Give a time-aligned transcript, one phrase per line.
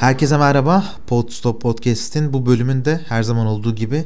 [0.00, 0.84] Herkese merhaba.
[1.06, 4.04] Podstop Podcast'in bu bölümünde her zaman olduğu gibi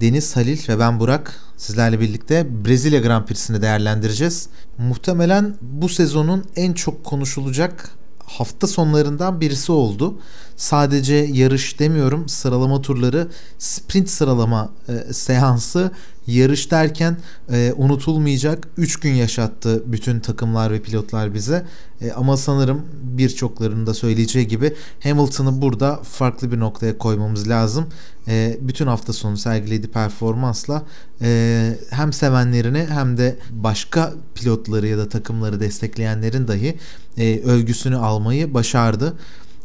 [0.00, 4.48] Deniz Halil ve ben Burak sizlerle birlikte Brezilya Grand Prix'sini değerlendireceğiz.
[4.78, 7.90] Muhtemelen bu sezonun en çok konuşulacak
[8.24, 10.18] hafta sonlarından birisi oldu.
[10.58, 15.90] Sadece yarış demiyorum sıralama turları sprint sıralama e, seansı
[16.26, 17.16] yarış derken
[17.52, 21.66] e, unutulmayacak 3 gün yaşattı bütün takımlar ve pilotlar bize.
[22.00, 27.86] E, ama sanırım birçoklarının da söyleyeceği gibi Hamilton'ı burada farklı bir noktaya koymamız lazım.
[28.28, 30.82] E, bütün hafta sonu sergilediği performansla
[31.22, 36.78] e, hem sevenlerini hem de başka pilotları ya da takımları destekleyenlerin dahi
[37.16, 39.14] e, övgüsünü almayı başardı.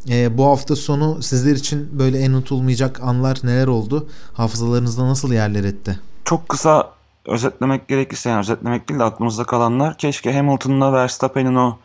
[0.08, 4.08] E, bu hafta sonu sizler için böyle en unutulmayacak anlar neler oldu?
[4.32, 6.00] Hafızalarınızda nasıl yerler etti?
[6.24, 6.90] Çok kısa
[7.26, 11.78] özetlemek gerekirse yani özetlemek değil de aklımızda kalanlar keşke Hamilton'la Verstappen'in o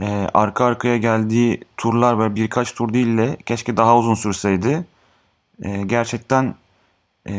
[0.00, 4.84] e, arka arkaya geldiği turlar böyle birkaç tur değil de keşke daha uzun sürseydi.
[5.62, 6.54] E, gerçekten
[7.28, 7.32] e,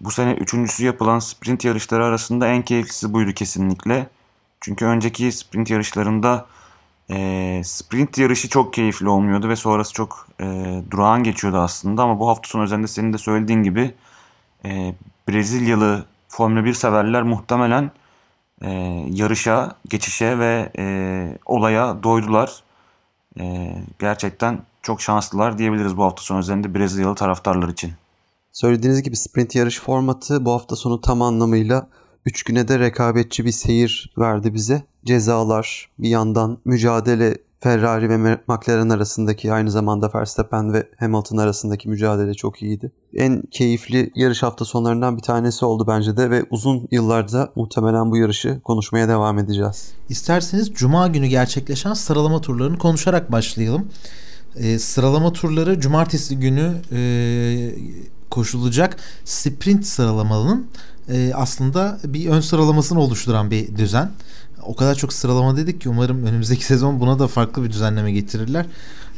[0.00, 4.06] bu sene üçüncüsü yapılan sprint yarışları arasında en keyiflisi buydu kesinlikle.
[4.60, 6.46] Çünkü önceki sprint yarışlarında
[7.10, 10.44] e, sprint yarışı çok keyifli olmuyordu ve sonrası çok e,
[10.90, 12.02] durağan geçiyordu aslında.
[12.02, 13.94] Ama bu hafta sonu özelinde senin de söylediğin gibi
[14.64, 14.94] e,
[15.28, 17.90] Brezilyalı Formula 1 severler muhtemelen
[18.62, 18.70] e,
[19.10, 20.84] yarışa, geçişe ve e,
[21.46, 22.62] olaya doydular.
[23.40, 27.92] E, gerçekten çok şanslılar diyebiliriz bu hafta sonu özelinde Brezilyalı taraftarlar için.
[28.52, 31.86] Söylediğiniz gibi sprint yarış formatı bu hafta sonu tam anlamıyla
[32.26, 34.82] 3 güne de rekabetçi bir seyir verdi bize.
[35.04, 42.34] Cezalar, bir yandan mücadele Ferrari ve McLaren arasındaki aynı zamanda Verstappen ve Hamilton arasındaki mücadele
[42.34, 42.92] çok iyiydi.
[43.14, 48.16] En keyifli yarış hafta sonlarından bir tanesi oldu bence de ve uzun yıllarda muhtemelen bu
[48.16, 49.92] yarışı konuşmaya devam edeceğiz.
[50.08, 53.88] İsterseniz Cuma günü gerçekleşen sıralama turlarını konuşarak başlayalım.
[54.56, 57.00] E, sıralama turları cumartesi günü e,
[58.30, 60.66] koşulacak sprint sıralamanın
[61.10, 64.10] e, aslında bir ön sıralamasını oluşturan bir düzen.
[64.62, 68.66] O kadar çok sıralama dedik ki umarım önümüzdeki sezon buna da farklı bir düzenleme getirirler.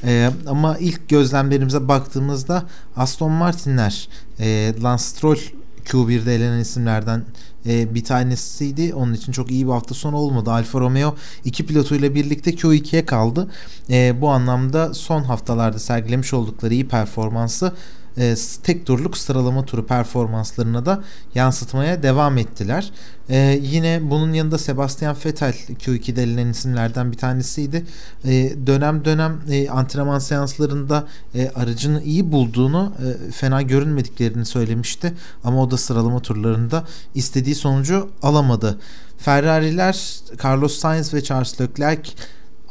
[0.04, 2.64] E, ama ilk gözlemlerimize baktığımızda
[2.96, 4.08] Aston Martin'ler,
[4.40, 5.38] e, Lance Stroll
[5.84, 7.24] Q1'de elenen isimlerden
[7.66, 8.94] e, bir tanesiydi.
[8.94, 10.50] Onun için çok iyi bir hafta sonu olmadı.
[10.50, 11.14] Alfa Romeo
[11.44, 13.50] iki pilotuyla birlikte Q2'ye kaldı.
[13.90, 17.72] E, bu anlamda son haftalarda sergilemiş oldukları iyi performansı
[18.18, 22.90] e, tek turluk sıralama turu performanslarına da yansıtmaya devam ettiler.
[23.28, 27.84] E, yine bunun yanında Sebastian Vettel Q2'de elenen isimlerden bir tanesiydi.
[28.24, 32.92] E, dönem dönem e, antrenman seanslarında e, aracını iyi bulduğunu,
[33.28, 35.12] e, fena görünmediklerini söylemişti.
[35.44, 36.84] Ama o da sıralama turlarında
[37.14, 38.78] istediği sonucu alamadı.
[39.18, 42.10] Ferrari'ler Carlos Sainz ve Charles Leclerc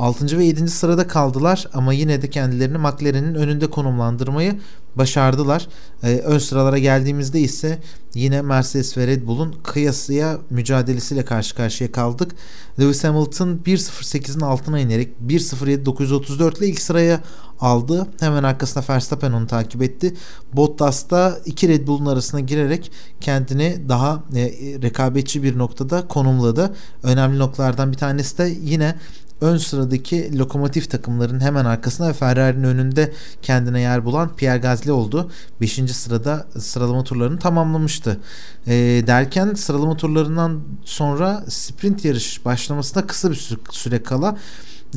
[0.02, 0.38] 6.
[0.38, 0.70] ve 7.
[0.70, 4.60] sırada kaldılar ama yine de kendilerini McLaren'in önünde konumlandırmayı
[4.96, 5.68] başardılar.
[6.04, 7.80] Ee, ön sıralara geldiğimizde ise
[8.14, 12.32] yine Mercedes ve Red Bull'un kıyasıya mücadelesiyle karşı karşıya kaldık.
[12.80, 17.22] Lewis Hamilton 1.08'in altına inerek 1.07.934 ile ilk sıraya
[17.60, 18.08] aldı.
[18.20, 20.14] Hemen arkasında Verstappen onu takip etti.
[20.54, 22.92] Bottas da iki Red Bull'un arasına girerek
[23.22, 24.42] kendini daha e,
[24.82, 26.76] rekabetçi bir noktada konumladı.
[27.04, 28.96] Önemli noktalardan bir tanesi de yine
[29.42, 35.32] ön sıradaki lokomotif takımların hemen arkasında ve Ferrari'nin önünde kendine yer bulan Pierre Gasly oldu.
[35.62, 35.74] 5.
[35.92, 38.20] sırada sıralama turlarını tamamlamıştı.
[38.68, 38.74] E,
[39.08, 44.38] derken sıralama turlarından sonra sprint yarış başlamasına kısa bir süre kala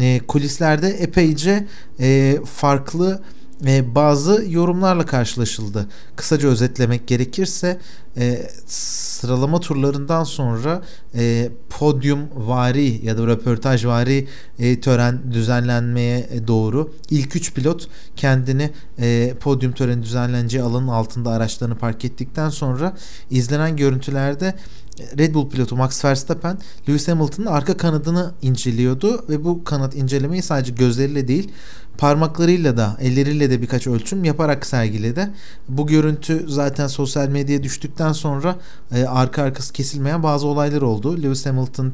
[0.01, 1.67] e, kulislerde epeyce
[2.01, 3.23] e, farklı
[3.67, 5.87] e, bazı yorumlarla karşılaşıldı.
[6.17, 7.79] Kısaca özetlemek gerekirse
[8.17, 10.83] e, sıralama turlarından sonra
[11.15, 14.29] e, podyum vari ya da röportaj vari
[14.59, 21.79] e, tören düzenlenmeye doğru ilk üç pilot kendini e, podyum töreni düzenleneceği alanın altında araçlarını
[21.79, 22.97] park ettikten sonra
[23.31, 24.55] izlenen görüntülerde
[25.19, 26.59] Red Bull pilotu Max Verstappen
[26.89, 31.53] Lewis Hamilton'ın arka kanadını inceliyordu ve bu kanat incelemeyi sadece gözleriyle değil
[31.99, 35.31] parmaklarıyla da elleriyle de birkaç ölçüm yaparak sergiledi.
[35.69, 38.57] Bu görüntü zaten sosyal medyaya düştükten sonra
[38.95, 41.23] e, arka arkası kesilmeyen bazı olaylar oldu.
[41.23, 41.93] Lewis Hamilton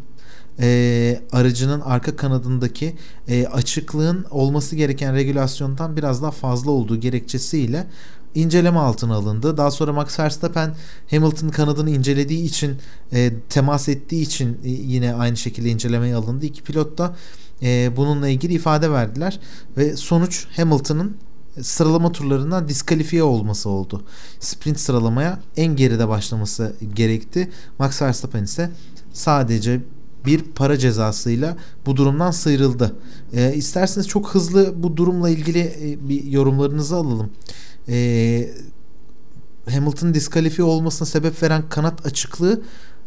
[0.61, 2.97] e, aracının arka kanadındaki
[3.29, 7.87] e, açıklığın olması gereken regülasyondan biraz daha fazla olduğu gerekçesiyle
[8.35, 9.57] inceleme altına alındı.
[9.57, 10.75] Daha sonra Max Verstappen
[11.11, 12.77] Hamilton kanadını incelediği için
[13.13, 16.47] e, temas ettiği için e, yine aynı şekilde incelemeye alındı.
[16.47, 17.17] İki pilot da
[17.63, 19.41] e, bununla ilgili ifade verdiler
[19.77, 21.17] ve sonuç Hamilton'ın
[21.63, 24.03] sıralama turlarından diskalifiye olması oldu.
[24.41, 27.51] Sprint sıralamaya en geride başlaması gerekti.
[27.79, 28.71] Max Verstappen ise
[29.13, 29.81] sadece
[30.27, 31.57] bir para cezasıyla
[31.87, 32.97] bu durumdan sıyrıldı.
[33.33, 37.31] E, isterseniz çok hızlı bu durumla ilgili e, bir yorumlarınızı alalım.
[37.91, 38.51] E,
[39.71, 42.63] Hamilton diskalifiye olmasına sebep veren kanat açıklığı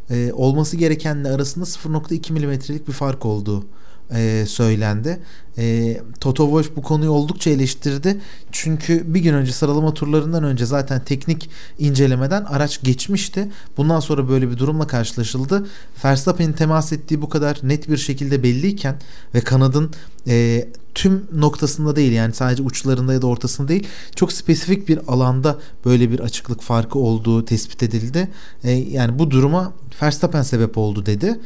[0.10, 3.66] e, olması gerekenle arasında 0.2 milimetrelik bir fark olduğu
[4.12, 5.20] e, söylendi.
[5.58, 8.22] E, Toto Wolff bu konuyu oldukça eleştirdi.
[8.52, 13.52] Çünkü bir gün önce sıralama turlarından önce zaten teknik incelemeden araç geçmişti.
[13.78, 15.68] Bundan sonra böyle bir durumla karşılaşıldı.
[16.06, 18.96] Verstappen'in temas ettiği bu kadar net bir şekilde belliyken
[19.36, 19.92] ve kanadın
[20.28, 25.60] e, tüm noktasında değil yani sadece uçlarında ya da ortasında değil çok spesifik bir alanda
[25.86, 28.28] böyle bir açıklık farkı olduğu tespit edildi.
[28.64, 31.40] E, yani bu duruma Verstappen sebep oldu dedi.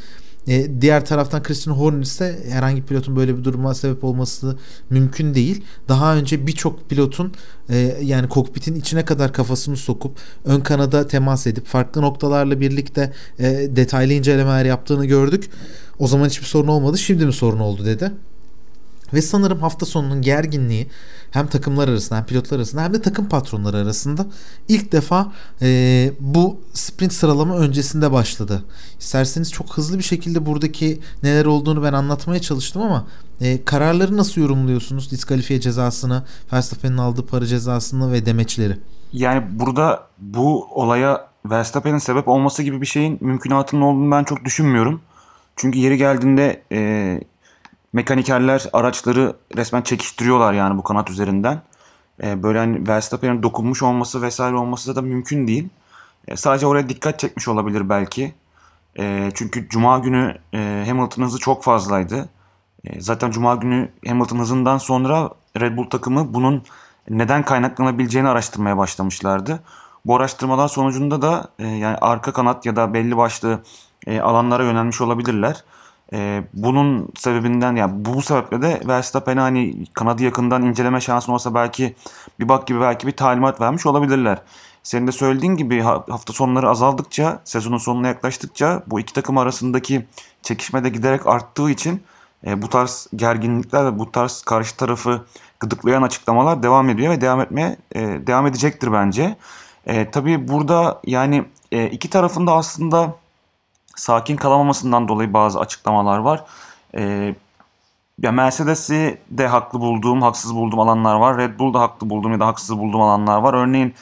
[0.47, 4.57] E, diğer taraftan Christian Horner ise herhangi bir pilotun böyle bir duruma sebep olması
[4.89, 5.63] mümkün değil.
[5.87, 7.33] Daha önce birçok pilotun
[7.69, 13.45] e, yani kokpitin içine kadar kafasını sokup ön kanada temas edip farklı noktalarla birlikte e,
[13.75, 15.49] detaylı incelemeler yaptığını gördük.
[15.99, 16.97] O zaman hiçbir sorun olmadı.
[16.97, 18.11] Şimdi mi sorun oldu dedi.
[19.13, 20.87] Ve sanırım hafta sonunun gerginliği
[21.31, 24.25] hem takımlar arasında hem pilotlar arasında hem de takım patronları arasında
[24.67, 25.31] ilk defa
[25.61, 28.63] e, bu sprint sıralama öncesinde başladı.
[28.99, 33.07] İsterseniz çok hızlı bir şekilde buradaki neler olduğunu ben anlatmaya çalıştım ama
[33.41, 35.11] e, kararları nasıl yorumluyorsunuz?
[35.11, 38.77] Diskalifiye cezasını, Verstappen'in aldığı para cezasını ve demeçleri.
[39.13, 45.01] Yani burada bu olaya Verstappen'in sebep olması gibi bir şeyin mümkünatının olduğunu ben çok düşünmüyorum.
[45.55, 47.21] Çünkü yeri geldiğinde e,
[47.97, 51.61] mekanikerler araçları resmen çekiştiriyorlar yani bu kanat üzerinden.
[52.23, 55.69] E, böyle hani Verstappen'in dokunmuş olması vesaire olması da mümkün değil.
[56.27, 58.33] E, sadece oraya dikkat çekmiş olabilir belki.
[58.99, 62.29] E, çünkü Cuma günü e, Hamilton hızı çok fazlaydı.
[62.83, 65.29] E, zaten Cuma günü Hamilton hızından sonra
[65.59, 66.63] Red Bull takımı bunun
[67.09, 69.59] neden kaynaklanabileceğini araştırmaya başlamışlardı.
[70.05, 73.59] Bu araştırmalar sonucunda da e, yani arka kanat ya da belli başlı
[74.07, 75.63] e, alanlara yönelmiş olabilirler.
[76.13, 81.53] E, bunun sebebinden ya yani bu sebeple de Verstappen'e hani kanadı yakından inceleme şansın olsa
[81.53, 81.95] belki
[82.39, 84.41] bir bak gibi belki bir talimat vermiş olabilirler.
[84.83, 90.05] Senin de söylediğin gibi hafta sonları azaldıkça, sezonun sonuna yaklaştıkça bu iki takım arasındaki
[90.41, 92.03] çekişme de giderek arttığı için
[92.45, 95.25] e, bu tarz gerginlikler ve bu tarz karşı tarafı
[95.59, 99.35] gıdıklayan açıklamalar devam ediyor ve devam etmeye e, devam edecektir bence.
[99.85, 103.15] E, tabii burada yani e, iki tarafında aslında
[103.97, 106.43] sakin kalamamasından dolayı bazı açıklamalar var.
[106.97, 107.35] E,
[108.21, 111.37] ya Mercedes'i de haklı bulduğum, haksız bulduğum alanlar var.
[111.37, 113.53] Red Bull'da haklı bulduğum ya da haksız bulduğum alanlar var.
[113.53, 113.93] Örneğin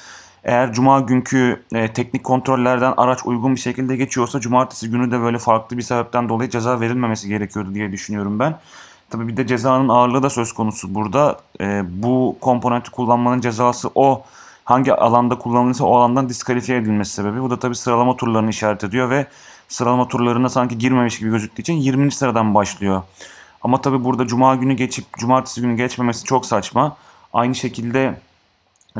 [0.43, 5.37] eğer cuma günkü e, teknik kontrollerden araç uygun bir şekilde geçiyorsa cumartesi günü de böyle
[5.37, 8.59] farklı bir sebepten dolayı ceza verilmemesi gerekiyordu diye düşünüyorum ben.
[9.09, 11.39] Tabii bir de cezanın ağırlığı da söz konusu burada.
[11.61, 14.23] E, bu komponenti kullanmanın cezası o
[14.63, 17.41] hangi alanda kullanılırsa o alandan diskalifiye edilmesi sebebi.
[17.41, 19.27] Bu da tabii sıralama turlarını işaret ediyor ve
[19.67, 22.11] sıralama turlarına sanki girmemiş gibi gözüktüğü için 20.
[22.11, 23.03] sıradan başlıyor.
[23.61, 26.97] Ama tabi burada cuma günü geçip cumartesi günü geçmemesi çok saçma.
[27.33, 28.19] Aynı şekilde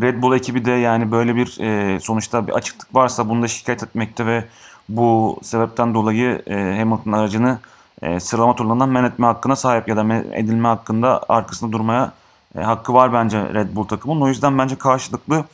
[0.02, 3.84] Red Bull ekibi de yani böyle bir e, sonuçta bir açıklık varsa bunu da şikayet
[3.84, 4.46] etmekte ve
[4.90, 7.60] bu sebepten dolayı e, Hamilton aracını
[8.02, 12.12] e, sıralama turlarından men etme hakkına sahip ya da men edilme hakkında arkasında durmaya
[12.58, 14.22] e, hakkı var bence Red Bull takımının.
[14.22, 15.46] O yüzden bence karşılıklı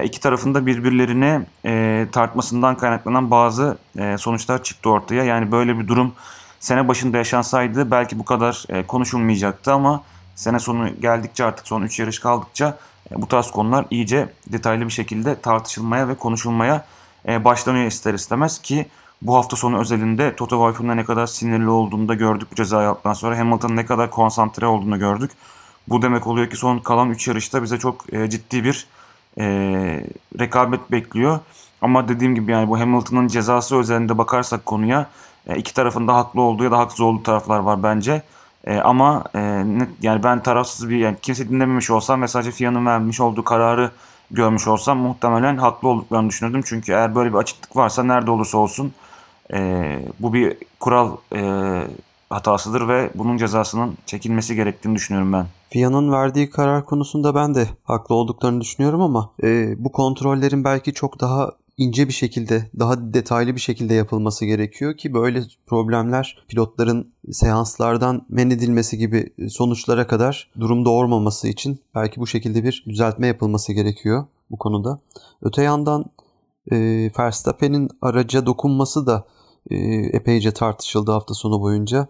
[0.00, 5.24] iki tarafında birbirlerini e, tartmasından kaynaklanan bazı e, sonuçlar çıktı ortaya.
[5.24, 6.12] Yani böyle bir durum
[6.60, 10.02] sene başında yaşansaydı belki bu kadar e, konuşulmayacaktı ama
[10.34, 12.78] sene sonu geldikçe artık son 3 yarış kaldıkça
[13.10, 16.84] e, bu tarz konular iyice detaylı bir şekilde tartışılmaya ve konuşulmaya
[17.28, 18.86] e, başlanıyor ister istemez ki
[19.22, 23.12] bu hafta sonu özelinde Toto Wolff'un ne kadar sinirli olduğunu da gördük bu ceza yaptıktan
[23.12, 23.38] sonra.
[23.38, 25.30] Hamilton'ın ne kadar konsantre olduğunu gördük.
[25.88, 28.86] Bu demek oluyor ki son kalan 3 yarışta bize çok e, ciddi bir
[29.38, 29.44] e,
[30.38, 31.38] rekabet bekliyor.
[31.82, 35.06] Ama dediğim gibi yani bu Hamilton'ın cezası özelinde bakarsak konuya
[35.46, 38.22] e, iki tarafında haklı olduğu ya da haksız olduğu taraflar var bence.
[38.64, 42.86] E, ama e, net, yani ben tarafsız bir yani kimse dinlememiş olsam ve sadece FIA'nın
[42.86, 43.90] vermiş olduğu kararı
[44.30, 46.62] görmüş olsam muhtemelen haklı olduklarını düşünürdüm.
[46.64, 48.92] Çünkü eğer böyle bir açıklık varsa nerede olursa olsun
[49.52, 51.42] e, bu bir kural e,
[52.30, 55.46] hatasıdır ve bunun cezasının çekilmesi gerektiğini düşünüyorum ben.
[55.72, 61.20] FIA'nın verdiği karar konusunda ben de haklı olduklarını düşünüyorum ama e, bu kontrollerin belki çok
[61.20, 68.26] daha ince bir şekilde, daha detaylı bir şekilde yapılması gerekiyor ki böyle problemler pilotların seanslardan
[68.28, 74.24] men edilmesi gibi sonuçlara kadar durum doğurmaması için belki bu şekilde bir düzeltme yapılması gerekiyor
[74.50, 75.00] bu konuda.
[75.42, 76.04] Öte yandan
[76.72, 76.76] e,
[77.18, 79.24] Verstappen'in araca dokunması da
[79.70, 79.76] e,
[80.12, 82.08] epeyce tartışıldı hafta sonu boyunca.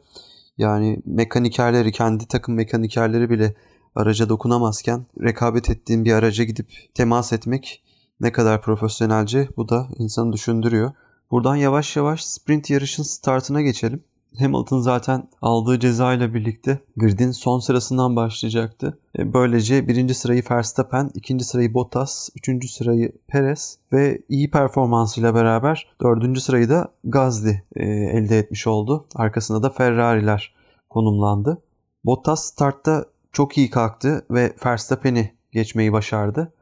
[0.62, 3.54] Yani mekanikerleri, kendi takım mekanikerleri bile
[3.94, 7.82] araca dokunamazken rekabet ettiğin bir araca gidip temas etmek
[8.20, 10.92] ne kadar profesyonelce bu da insanı düşündürüyor.
[11.30, 14.04] Buradan yavaş yavaş sprint yarışın startına geçelim.
[14.38, 18.98] Hamilton zaten aldığı ceza ile birlikte gridin son sırasından başlayacaktı.
[19.18, 25.86] E, böylece birinci sırayı Verstappen, ikinci sırayı Bottas, üçüncü sırayı Perez ve iyi performansıyla beraber
[26.02, 29.06] dördüncü sırayı da Gazli e, elde etmiş oldu.
[29.14, 30.54] Arkasında da Ferrari'ler
[30.90, 31.62] konumlandı.
[32.04, 36.52] Bottas startta çok iyi kalktı ve Verstappen'i geçmeyi başardı.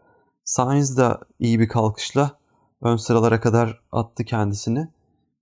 [0.45, 2.39] Sainz da iyi bir kalkışla
[2.83, 4.89] ön sıralara kadar attı kendisini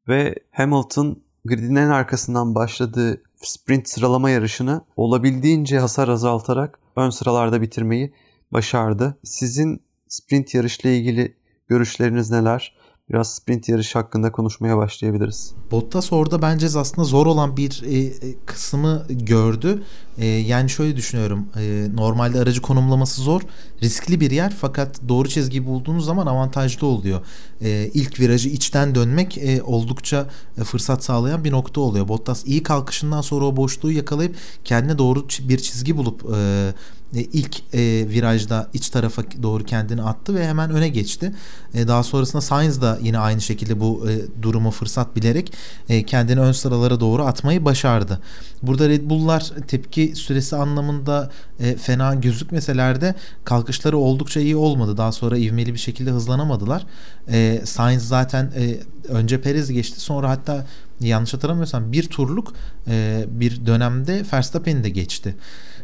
[0.08, 8.12] ve Hamilton gridin en arkasından başladığı sprint sıralama yarışını olabildiğince hasar azaltarak ön sıralarda bitirmeyi
[8.52, 9.18] başardı.
[9.24, 11.36] Sizin sprint yarışla ilgili
[11.68, 12.76] görüşleriniz neler?
[13.10, 15.54] Biraz sprint yarışı hakkında konuşmaya başlayabiliriz.
[15.70, 19.82] Bottas orada bence aslında zor olan bir e, e, kısmı gördü.
[20.18, 21.46] E, yani şöyle düşünüyorum.
[21.56, 23.42] E, normalde aracı konumlaması zor.
[23.82, 27.20] Riskli bir yer fakat doğru çizgiyi bulduğunuz zaman avantajlı oluyor.
[27.60, 30.26] E, ilk virajı içten dönmek e, oldukça
[30.58, 32.08] e, fırsat sağlayan bir nokta oluyor.
[32.08, 36.72] Bottas iyi kalkışından sonra o boşluğu yakalayıp kendine doğru bir çizgi bulup e,
[37.14, 41.34] e, ilk e, virajda iç tarafa doğru kendini attı ve hemen öne geçti.
[41.74, 45.52] E, daha sonrasında Sainz da yine aynı şekilde bu e, durumu fırsat bilerek
[45.88, 48.20] e, kendini ön sıralara doğru atmayı başardı.
[48.62, 54.96] Burada Red Bull'lar tepki süresi anlamında e, fena gözükmeseler de kalkışları oldukça iyi olmadı.
[54.96, 56.86] Daha sonra ivmeli bir şekilde hızlanamadılar.
[57.28, 58.76] E, Sainz zaten e,
[59.08, 60.66] önce Perez geçti sonra hatta
[61.00, 62.54] yanlış hatırlamıyorsam bir turluk
[62.88, 65.34] e, bir dönemde Verstappen'i de geçti.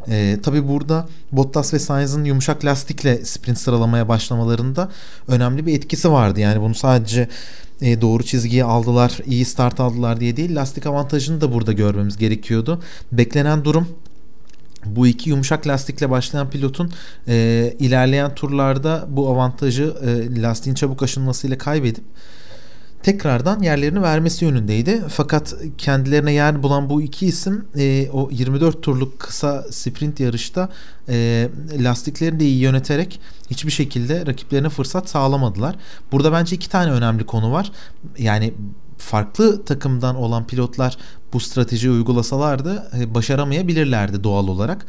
[0.08, 4.90] E, tabii burada Bottas ve Sainz'ın yumuşak lastikle sprint sıralamaya başlamalarında
[5.28, 6.40] önemli bir etkisi vardı.
[6.40, 7.28] Yani bunu sadece
[7.80, 12.82] e, doğru çizgiyi aldılar, iyi start aldılar diye değil, lastik avantajını da burada görmemiz gerekiyordu.
[13.12, 13.88] Beklenen durum
[14.86, 16.92] bu iki yumuşak lastikle başlayan pilotun
[17.28, 22.04] e, ilerleyen turlarda bu avantajı e, lastiğin çabuk aşınmasıyla kaybedip
[23.04, 25.02] tekrardan yerlerini vermesi yönündeydi.
[25.08, 30.68] Fakat kendilerine yer bulan bu iki isim e, o 24 turluk kısa sprint yarışta
[31.08, 33.20] e, lastiklerini de iyi yöneterek
[33.50, 35.76] hiçbir şekilde rakiplerine fırsat sağlamadılar.
[36.12, 37.72] Burada bence iki tane önemli konu var.
[38.18, 38.54] Yani
[38.98, 40.96] farklı takımdan olan pilotlar
[41.32, 44.86] bu stratejiyi uygulasalardı e, başaramayabilirlerdi doğal olarak.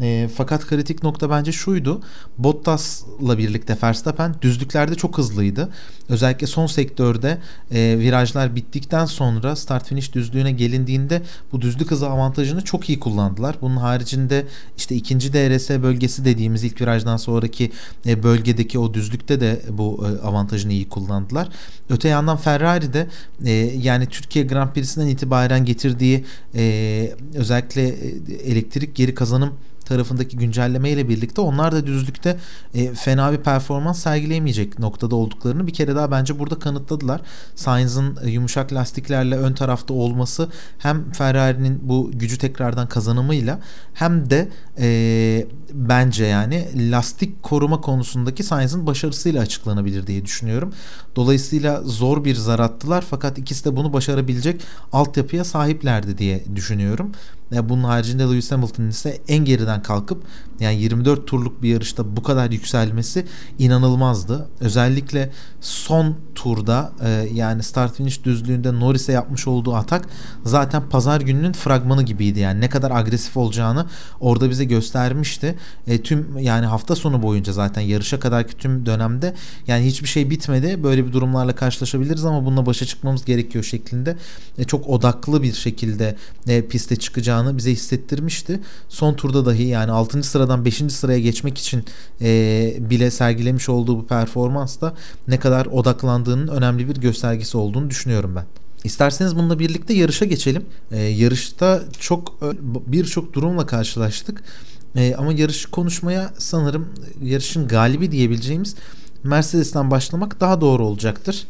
[0.00, 2.02] E, fakat kritik nokta bence şuydu.
[2.38, 5.68] Bottas'la birlikte Verstappen düzlüklerde çok hızlıydı.
[6.08, 7.38] Özellikle son sektörde
[7.72, 11.22] e, virajlar bittikten sonra start finish düzlüğüne gelindiğinde
[11.52, 13.56] bu düzlük hızı avantajını çok iyi kullandılar.
[13.60, 14.46] Bunun haricinde
[14.76, 17.72] işte ikinci DRS bölgesi dediğimiz ilk virajdan sonraki
[18.06, 21.48] e, bölgedeki o düzlükte de bu e, avantajını iyi kullandılar.
[21.90, 23.06] Öte yandan Ferrari de
[23.44, 23.50] e,
[23.82, 26.24] yani Türkiye Grand Prix'sinden itibaren getirdiği
[26.54, 32.36] e, özellikle e, elektrik geri kazanım tarafındaki güncelleme ile birlikte onlar da düzlükte
[32.74, 37.20] e, fena bir performans sergileyemeyecek noktada olduklarını bir kere daha bence burada kanıtladılar.
[37.54, 40.48] Sainz'ın e, yumuşak lastiklerle ön tarafta olması
[40.78, 43.60] hem Ferrari'nin bu gücü tekrardan kazanımıyla
[43.94, 44.48] hem de
[44.78, 50.72] e, bence yani lastik koruma konusundaki Sainz'ın başarısıyla açıklanabilir diye düşünüyorum.
[51.16, 54.62] Dolayısıyla zor bir zar attılar fakat ikisi de bunu başarabilecek
[54.92, 57.12] altyapıya sahiplerdi diye düşünüyorum.
[57.54, 60.24] Ya bunun haricinde Lewis Hamilton'ın ise en geriden kalkıp
[60.60, 63.26] yani 24 turluk bir yarışta bu kadar yükselmesi
[63.58, 64.48] inanılmazdı.
[64.60, 65.30] Özellikle
[65.60, 70.08] son turda e, yani start finish düzlüğünde Norris'e yapmış olduğu atak
[70.44, 72.40] zaten pazar gününün fragmanı gibiydi.
[72.40, 73.86] Yani ne kadar agresif olacağını
[74.20, 75.54] orada bize göstermişti.
[75.86, 79.34] E, tüm yani hafta sonu boyunca zaten yarışa kadarki tüm dönemde
[79.66, 80.82] yani hiçbir şey bitmedi.
[80.82, 84.16] Böyle bir durumlarla karşılaşabiliriz ama bununla başa çıkmamız gerekiyor şeklinde
[84.58, 86.16] e, çok odaklı bir şekilde
[86.48, 88.60] e, piste çıkacağını bize hissettirmişti.
[88.88, 90.22] Son turda dahi yani 6.
[90.22, 90.74] sıradan 5.
[90.88, 91.84] sıraya geçmek için
[92.20, 94.94] e, bile sergilemiş olduğu bu performans da
[95.28, 98.44] ne kadar odaklandığının önemli bir göstergesi olduğunu düşünüyorum ben.
[98.84, 100.66] İsterseniz bununla birlikte yarışa geçelim.
[100.90, 102.42] Ee, yarışta çok
[102.86, 104.42] birçok durumla karşılaştık.
[104.96, 106.88] Ee, ama yarışı konuşmaya sanırım
[107.22, 108.74] yarışın galibi diyebileceğimiz
[109.22, 111.46] Mercedes'ten başlamak daha doğru olacaktır.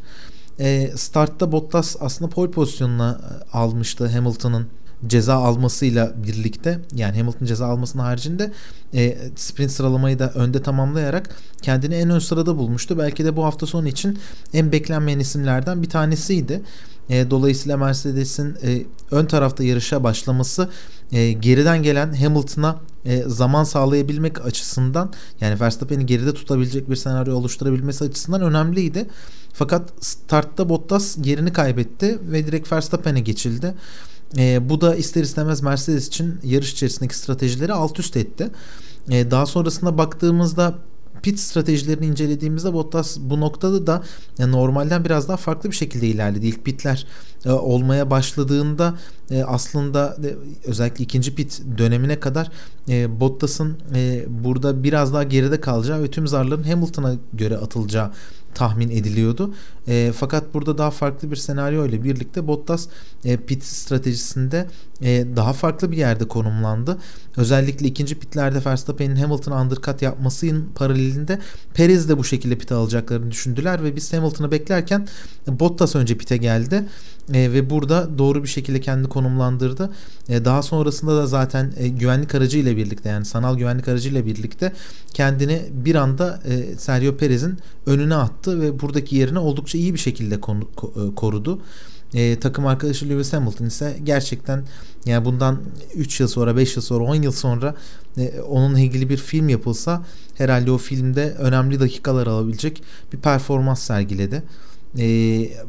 [0.60, 3.20] Ee, startta Bottas aslında pole pozisyonuna
[3.52, 4.66] almıştı Hamilton'ın
[5.06, 8.52] ceza almasıyla birlikte yani Hamilton ceza almasının haricinde
[8.94, 12.98] e, sprint sıralamayı da önde tamamlayarak kendini en ön sırada bulmuştu.
[12.98, 14.18] Belki de bu hafta sonu için
[14.54, 16.62] en beklenmeyen isimlerden bir tanesiydi.
[17.08, 20.68] E, dolayısıyla Mercedes'in e, ön tarafta yarışa başlaması
[21.12, 28.04] e, geriden gelen Hamilton'a e, zaman sağlayabilmek açısından yani Verstappen'i geride tutabilecek bir senaryo oluşturabilmesi
[28.04, 29.06] açısından önemliydi.
[29.52, 33.74] Fakat startta Bottas yerini kaybetti ve direkt Verstappen'e geçildi.
[34.38, 38.50] E, bu da ister istemez Mercedes için yarış içerisindeki stratejileri alt üst etti.
[39.08, 40.74] E, daha sonrasında baktığımızda
[41.24, 44.02] pit stratejilerini incelediğimizde Bottas bu noktada da
[44.38, 46.46] yani normalden biraz daha farklı bir şekilde ilerledi.
[46.46, 47.06] İlk pitler
[47.44, 48.94] e, olmaya başladığında
[49.30, 50.34] e, aslında e,
[50.68, 52.50] özellikle ikinci pit dönemine kadar
[52.88, 58.10] e, Bottas'ın e, burada biraz daha geride kalacağı ve tüm zarların Hamilton'a göre atılacağı
[58.54, 59.54] tahmin ediliyordu.
[59.88, 62.88] E, fakat burada daha farklı bir senaryo ile birlikte Bottas
[63.24, 64.66] e, pit stratejisinde
[65.02, 66.98] e, daha farklı bir yerde konumlandı.
[67.36, 71.38] Özellikle ikinci pitlerde Verstappen'in Hamilton'a undercut yapmasının paralelinde
[71.74, 75.08] Perez de bu şekilde pit alacaklarını düşündüler ve biz Hamilton'ı beklerken
[75.46, 76.84] Bottas önce pite geldi
[77.32, 79.90] e, ve burada doğru bir şekilde kendi konumlandırdı.
[80.28, 84.26] E, daha sonrasında da zaten e, güvenlik aracı ile birlikte yani sanal güvenlik aracı ile
[84.26, 84.72] birlikte
[85.14, 90.34] kendini bir anda e, Sergio Perez'in önüne attı ve buradaki yerini oldukça iyi bir şekilde
[90.34, 91.60] e, korudu.
[92.14, 94.64] E, takım arkadaşı Lewis Hamilton ise gerçekten
[95.06, 95.60] yani bundan
[95.94, 97.74] 3 yıl sonra 5 yıl sonra 10 yıl sonra
[98.18, 100.04] e, onunla ilgili bir film yapılsa
[100.34, 104.42] herhalde o filmde önemli dakikalar alabilecek bir performans sergiledi
[104.98, 105.06] e,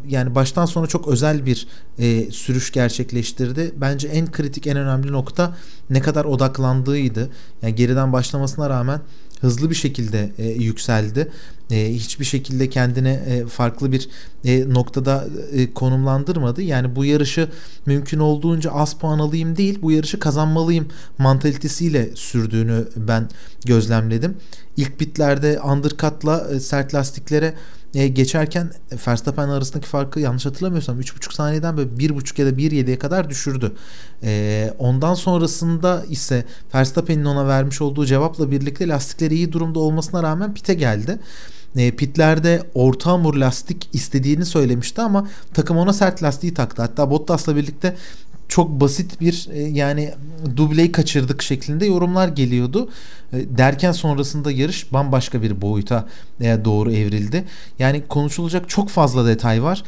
[0.08, 1.68] yani baştan sona çok özel bir
[2.00, 3.72] e, sürüş gerçekleştirdi.
[3.78, 5.58] Bence en kritik en önemli nokta
[5.90, 7.30] ne kadar odaklandığıydı.
[7.62, 9.02] Yani geriden başlamasına rağmen
[9.42, 11.32] hızlı bir şekilde e, yükseldi.
[11.72, 14.10] E, hiçbir şekilde kendine e, farklı bir
[14.46, 16.62] e, noktada e, konumlandırmadı.
[16.62, 17.50] Yani bu yarışı
[17.86, 20.88] mümkün olduğunca az puan alayım değil, bu yarışı kazanmalıyım
[21.18, 23.30] mantalitesiyle sürdüğünü ben
[23.66, 24.38] gözlemledim.
[24.78, 27.54] İlk bitlerde undercut'la e, sert lastiklere
[27.96, 28.72] e, geçerken
[29.08, 33.72] Verstappen arasındaki farkı yanlış hatırlamıyorsam 3,5 saniyeden böyle 1,5 ya da 1,7'ye kadar düşürdü.
[34.24, 40.54] E, ondan sonrasında ise Verstappen'in ona vermiş olduğu cevapla birlikte lastikleri iyi durumda olmasına rağmen
[40.54, 41.20] pite geldi.
[41.76, 46.82] E, pitlerde orta hamur lastik istediğini söylemişti ama takım ona sert lastiği taktı.
[46.82, 47.96] Hatta Bottas'la birlikte
[48.50, 50.14] çok basit bir e, yani
[50.56, 52.90] dubleyi kaçırdık şeklinde yorumlar geliyordu.
[53.34, 56.08] E, derken sonrasında yarış bambaşka bir boyuta
[56.42, 57.46] e, doğru evrildi.
[57.80, 59.84] Yani konuşulacak çok fazla detay var.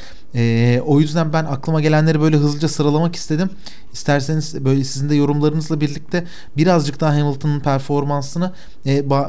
[0.86, 3.50] O yüzden ben aklıma gelenleri böyle hızlıca sıralamak istedim.
[3.94, 6.24] İsterseniz böyle sizin de yorumlarınızla birlikte
[6.58, 8.54] birazcık daha Hamilton'ın performansını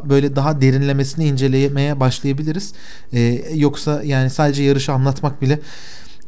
[0.04, 2.72] böyle daha derinlemesine incelemeye başlayabiliriz.
[3.54, 5.60] Yoksa yani sadece yarışı anlatmak bile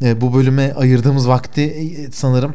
[0.00, 2.54] bu bölüme ayırdığımız vakti sanırım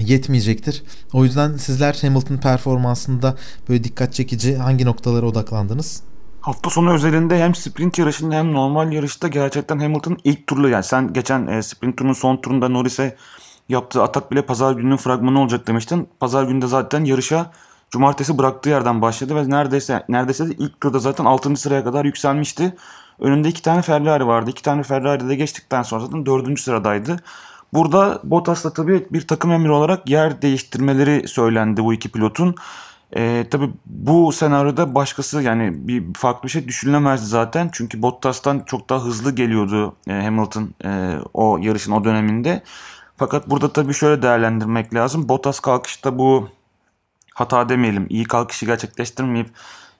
[0.00, 0.82] yetmeyecektir.
[1.12, 3.36] O yüzden sizler Hamilton performansında
[3.68, 6.02] böyle dikkat çekici hangi noktalara odaklandınız?
[6.40, 11.12] Hafta sonu özelinde hem sprint yarışında hem normal yarışta gerçekten Hamilton ilk turlu yani sen
[11.12, 13.16] geçen e, sprint turunun son turunda Norris'e
[13.68, 16.08] yaptığı atak bile pazar gününün fragmanı olacak demiştin.
[16.20, 17.50] Pazar günde zaten yarışa
[17.90, 21.56] cumartesi bıraktığı yerden başladı ve neredeyse neredeyse ilk turda zaten 6.
[21.56, 22.76] sıraya kadar yükselmişti.
[23.20, 24.50] Önünde iki tane Ferrari vardı.
[24.50, 26.60] İki tane Ferrari de geçtikten sonra zaten 4.
[26.60, 27.16] sıradaydı.
[27.72, 32.54] Burada Bottas'la tabii bir takım emri olarak yer değiştirmeleri söylendi bu iki pilotun.
[33.16, 37.70] E, tabii bu senaryoda başkası yani bir farklı bir şey düşünülemezdi zaten.
[37.72, 42.62] Çünkü Bottas'tan çok daha hızlı geliyordu e, Hamilton e, o yarışın o döneminde.
[43.16, 45.28] Fakat burada tabii şöyle değerlendirmek lazım.
[45.28, 46.48] Bottas kalkışta bu
[47.34, 49.50] hata demeyelim iyi kalkışı gerçekleştirmeyip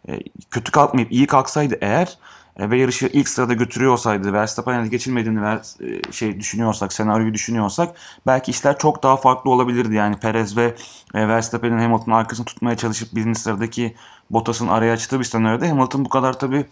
[0.09, 2.19] e, kötü kalkmayıp iyi kalksaydı eğer
[2.59, 8.51] ve yarışı ilk sırada götürüyor olsaydı Verstappen'e geçilmediğini ver, e, şey düşünüyorsak, senaryoyu düşünüyorsak belki
[8.51, 9.95] işler çok daha farklı olabilirdi.
[9.95, 10.75] Yani Perez ve
[11.15, 13.95] e, Verstappen'in Hamilton'ın arkasını tutmaya çalışıp birinci sıradaki
[14.31, 16.67] Bottas'ın araya açtığı bir senaryoda Hamilton bu kadar tabii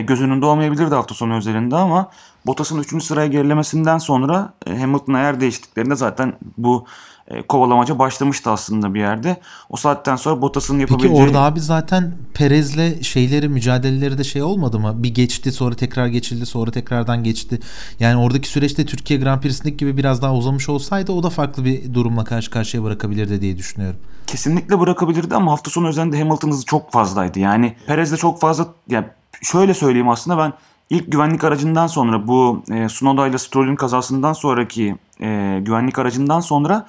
[0.00, 2.10] göz önünde olmayabilirdi hafta sonu özelinde ama
[2.46, 3.04] Bottas'ın 3.
[3.04, 6.86] sıraya gerilemesinden sonra Hamilton'a yer değiştiklerinde zaten bu
[7.32, 9.36] e, kovalamaca başlamıştı aslında bir yerde.
[9.70, 11.12] O saatten sonra Bottas'ın yapabileceği...
[11.12, 14.92] Peki orada abi zaten Perez'le şeyleri mücadeleleri de şey olmadı mı?
[14.96, 17.60] Bir geçti sonra tekrar geçildi sonra tekrardan geçti.
[18.00, 21.94] Yani oradaki süreçte Türkiye Grand Prix'sindeki gibi biraz daha uzamış olsaydı o da farklı bir
[21.94, 24.00] durumla karşı karşıya bırakabilirdi diye düşünüyorum.
[24.26, 27.38] Kesinlikle bırakabilirdi ama hafta sonu özelinde Hamilton hızı çok fazlaydı.
[27.38, 29.06] Yani Perez de çok fazla yani
[29.42, 30.52] şöyle söyleyeyim aslında ben
[30.90, 36.86] ilk güvenlik aracından sonra bu e, Sunoda ile Stroll'ün kazasından sonraki e, güvenlik aracından sonra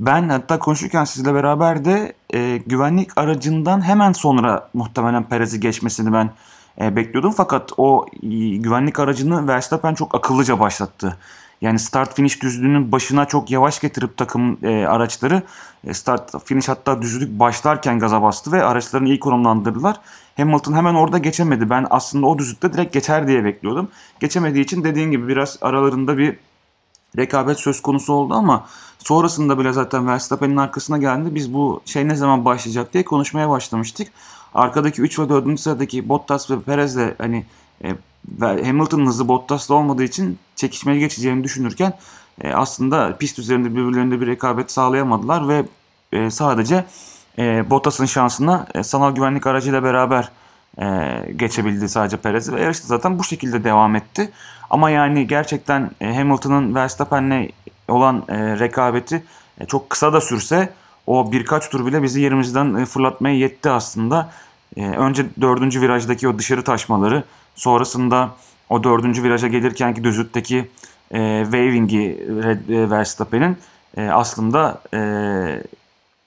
[0.00, 6.30] ben hatta konuşurken sizle beraber de e, güvenlik aracından hemen sonra muhtemelen Perez'i geçmesini ben
[6.80, 7.32] e, bekliyordum.
[7.36, 11.16] Fakat o e, güvenlik aracını Verstappen çok akıllıca başlattı.
[11.60, 15.42] Yani start finish düzlüğünün başına çok yavaş getirip takım e, araçları
[15.84, 20.00] e, start finish hatta düzlük başlarken gaza bastı ve araçlarını iyi konumlandırdılar.
[20.36, 21.70] Hamilton hemen orada geçemedi.
[21.70, 23.88] Ben aslında o düzlükte direkt geçer diye bekliyordum.
[24.20, 26.36] Geçemediği için dediğin gibi biraz aralarında bir
[27.16, 28.66] rekabet söz konusu oldu ama
[29.04, 31.34] sonrasında bile zaten Verstappen'in arkasına geldi.
[31.34, 34.08] Biz bu şey ne zaman başlayacak diye konuşmaya başlamıştık.
[34.54, 35.60] Arkadaki 3 ve 4.
[35.60, 37.44] sıradaki Bottas ve Perez de hani
[37.84, 37.94] e,
[38.40, 41.92] Hamilton'ın hızı Bottas'ta olmadığı için çekişmeli geçeceğini düşünürken
[42.40, 45.66] e, aslında pist üzerinde birbirlerinde bir rekabet sağlayamadılar ve
[46.12, 46.84] e, sadece
[47.38, 50.30] e, Bottas'ın şansına e, sanal güvenlik aracıyla beraber
[50.78, 50.86] e,
[51.36, 54.30] geçebildi sadece Perez ve yarışta zaten bu şekilde devam etti.
[54.70, 57.48] Ama yani gerçekten e, Hamilton'ın Verstappen'le
[57.90, 59.22] olan e, rekabeti
[59.60, 60.72] e, çok kısa da sürse
[61.06, 64.30] o birkaç tur bile bizi yerimizden e, fırlatmaya yetti aslında.
[64.76, 67.24] Önce dördüncü virajdaki o dışarı taşmaları
[67.54, 68.30] sonrasında
[68.68, 70.70] o dördüncü viraja gelirkenki düzlükteki
[71.10, 72.26] e, waving'i
[72.68, 73.56] e, Verstappen'in
[73.96, 75.00] e, aslında e,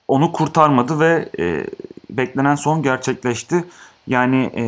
[0.08, 1.66] onu kurtarmadı ve e,
[2.10, 3.64] beklenen son gerçekleşti.
[4.06, 4.64] Yani e,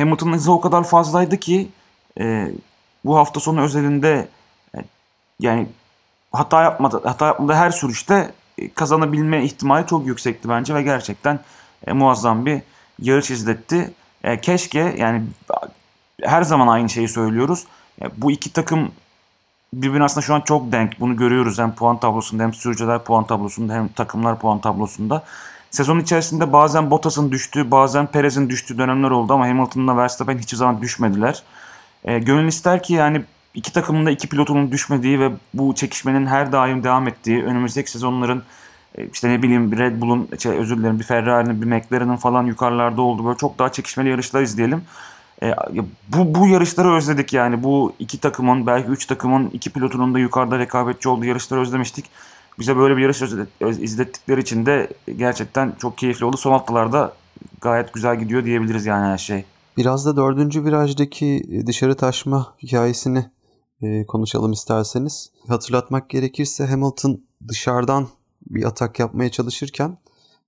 [0.00, 1.68] Hamilton'ın hızı o kadar fazlaydı ki
[2.20, 2.52] e,
[3.04, 4.28] bu hafta sonu özelinde
[4.76, 4.78] e,
[5.40, 5.66] yani
[6.34, 11.40] hata yapmadı hata yapmadı her sürüşte e, kazanabilme ihtimali çok yüksekti bence ve gerçekten
[11.86, 12.62] e, muazzam bir
[12.98, 13.94] yarış izletti.
[14.24, 15.22] E, keşke yani
[16.22, 17.66] her zaman aynı şeyi söylüyoruz.
[18.02, 18.92] E, bu iki takım
[19.72, 21.00] birbirine aslında şu an çok denk.
[21.00, 25.22] Bunu görüyoruz hem puan tablosunda hem sürücüler puan tablosunda hem takımlar puan tablosunda.
[25.70, 30.82] Sezon içerisinde bazen Bottas'ın düştüğü, bazen Perez'in düştüğü dönemler oldu ama Hamilton'la Verstappen hiçbir zaman
[30.82, 31.42] düşmediler.
[32.04, 33.22] E, gönül ister ki yani
[33.54, 38.42] iki takımın da iki pilotunun düşmediği ve bu çekişmenin her daim devam ettiği, önümüzdeki sezonların
[38.98, 43.02] e, işte ne bileyim Red Bull'un, şey, özür dilerim bir Ferrari'nin, bir McLaren'ın falan yukarılarda
[43.02, 44.82] olduğu böyle çok daha çekişmeli yarışlar izleyelim.
[45.42, 45.54] E,
[46.08, 47.62] bu, bu yarışları özledik yani.
[47.62, 52.04] Bu iki takımın belki üç takımın iki pilotunun da yukarıda rekabetçi olduğu yarışları özlemiştik.
[52.58, 53.22] Bize böyle bir yarış
[53.80, 56.36] izlettikleri için de gerçekten çok keyifli oldu.
[56.36, 57.12] Son haftalarda
[57.60, 59.44] gayet güzel gidiyor diyebiliriz yani her şey.
[59.76, 63.26] Biraz da dördüncü virajdaki dışarı taşma hikayesini
[63.84, 65.30] e, konuşalım isterseniz.
[65.48, 68.08] Hatırlatmak gerekirse Hamilton dışarıdan
[68.46, 69.98] bir atak yapmaya çalışırken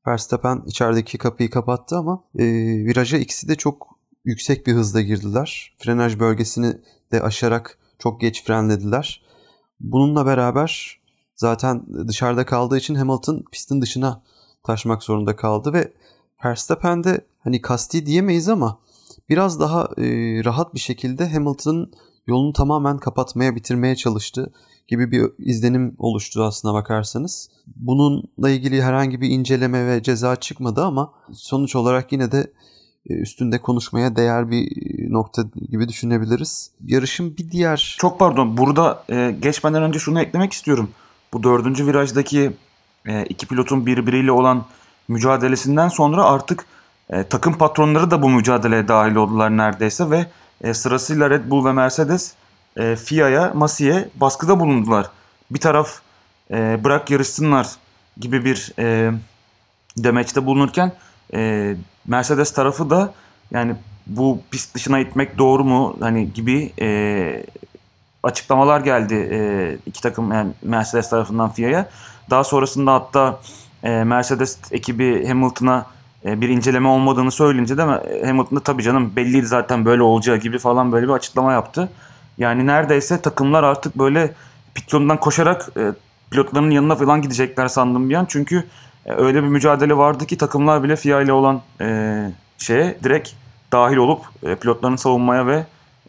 [0.07, 2.45] Verstappen içerideki kapıyı kapattı ama e,
[2.85, 5.77] viraja ikisi de çok yüksek bir hızda girdiler.
[5.79, 6.77] Frenaj bölgesini
[7.13, 9.23] de aşarak çok geç frenlediler.
[9.81, 11.01] Bununla beraber
[11.35, 14.23] zaten dışarıda kaldığı için Hamilton pistin dışına
[14.63, 15.93] taşmak zorunda kaldı ve
[16.45, 18.79] Verstappen de hani kasti diyemeyiz ama
[19.29, 20.05] biraz daha e,
[20.45, 21.93] rahat bir şekilde Hamilton'ın
[22.27, 24.53] yolunu tamamen kapatmaya bitirmeye çalıştı
[24.89, 27.51] gibi bir izlenim oluştu aslına bakarsanız.
[27.77, 32.53] Bununla ilgili herhangi bir inceleme ve ceza çıkmadı ama sonuç olarak yine de
[33.11, 36.71] e, üstünde konuşmaya değer bir e, nokta gibi düşünebiliriz.
[36.87, 37.97] Yarışın bir diğer...
[37.99, 40.91] Çok pardon burada e, geçmeden önce şunu eklemek istiyorum.
[41.33, 42.53] Bu dördüncü virajdaki
[43.07, 44.65] e, iki pilotun birbiriyle olan
[45.09, 46.67] mücadelesinden sonra artık
[47.11, 50.27] e, takım patronları da bu mücadeleye dahil oldular neredeyse ve
[50.61, 52.35] e, sırasıyla Red Bull ve Mercedes
[52.77, 55.11] e, FIA'ya, Masi'ye baskıda bulundular.
[55.51, 56.01] Bir taraf
[56.51, 57.69] e, bırak yarışsınlar
[58.21, 59.13] gibi bir e,
[59.99, 60.93] demeçte bulunurken
[61.35, 61.75] e,
[62.07, 63.15] Mercedes tarafı da
[63.51, 67.47] yani bu pist dışına itmek doğru mu hani gibi e,
[68.23, 69.39] açıklamalar geldi e,
[69.87, 71.89] iki takım yani Mercedes tarafından FIA'ya.
[72.31, 73.41] Daha sonrasında hatta
[73.83, 75.87] e, Mercedes ekibi Hamilton'a
[76.27, 77.83] bir inceleme olmadığını söyleyince de
[78.27, 81.89] Hamilton da tabii canım belliydi zaten böyle olacağı gibi falan böyle bir açıklama yaptı.
[82.39, 84.35] Yani neredeyse takımlar artık böyle
[84.75, 85.93] pitlondan koşarak e,
[86.31, 88.25] pilotların yanına falan gidecekler sandım bir an.
[88.29, 88.65] Çünkü
[89.07, 93.31] e, öyle bir mücadele vardı ki takımlar bile FIA ile olan e, şeye direkt
[93.73, 95.67] dahil olup e, pilotlarını savunmaya ve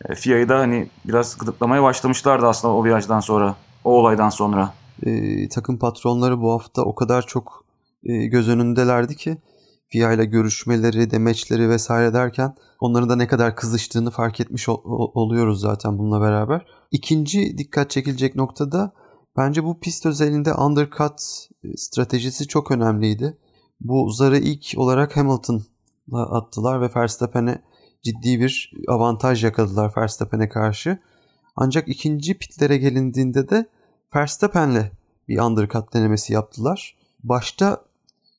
[0.09, 4.73] e, FIA'yı da hani biraz gıdıklamaya başlamışlardı aslında o virajdan sonra, o olaydan sonra.
[5.05, 7.63] E, takım patronları bu hafta o kadar çok
[8.03, 9.37] e, göz önündelerdi ki
[9.87, 14.81] FIA ile görüşmeleri, demeçleri vesaire derken onların da ne kadar kızıştığını fark etmiş ol-
[15.13, 16.65] oluyoruz zaten bununla beraber.
[16.91, 18.91] İkinci dikkat çekilecek noktada
[19.37, 21.21] bence bu pist özelinde undercut
[21.63, 23.37] e, stratejisi çok önemliydi.
[23.81, 27.61] Bu zarı ilk olarak Hamilton'la attılar ve Verstappen'e
[28.03, 30.97] ciddi bir avantaj yakaladılar Verstappen'e karşı.
[31.55, 33.65] Ancak ikinci pitlere gelindiğinde de
[34.15, 34.91] Verstappen'le
[35.27, 36.97] bir undercut denemesi yaptılar.
[37.23, 37.81] Başta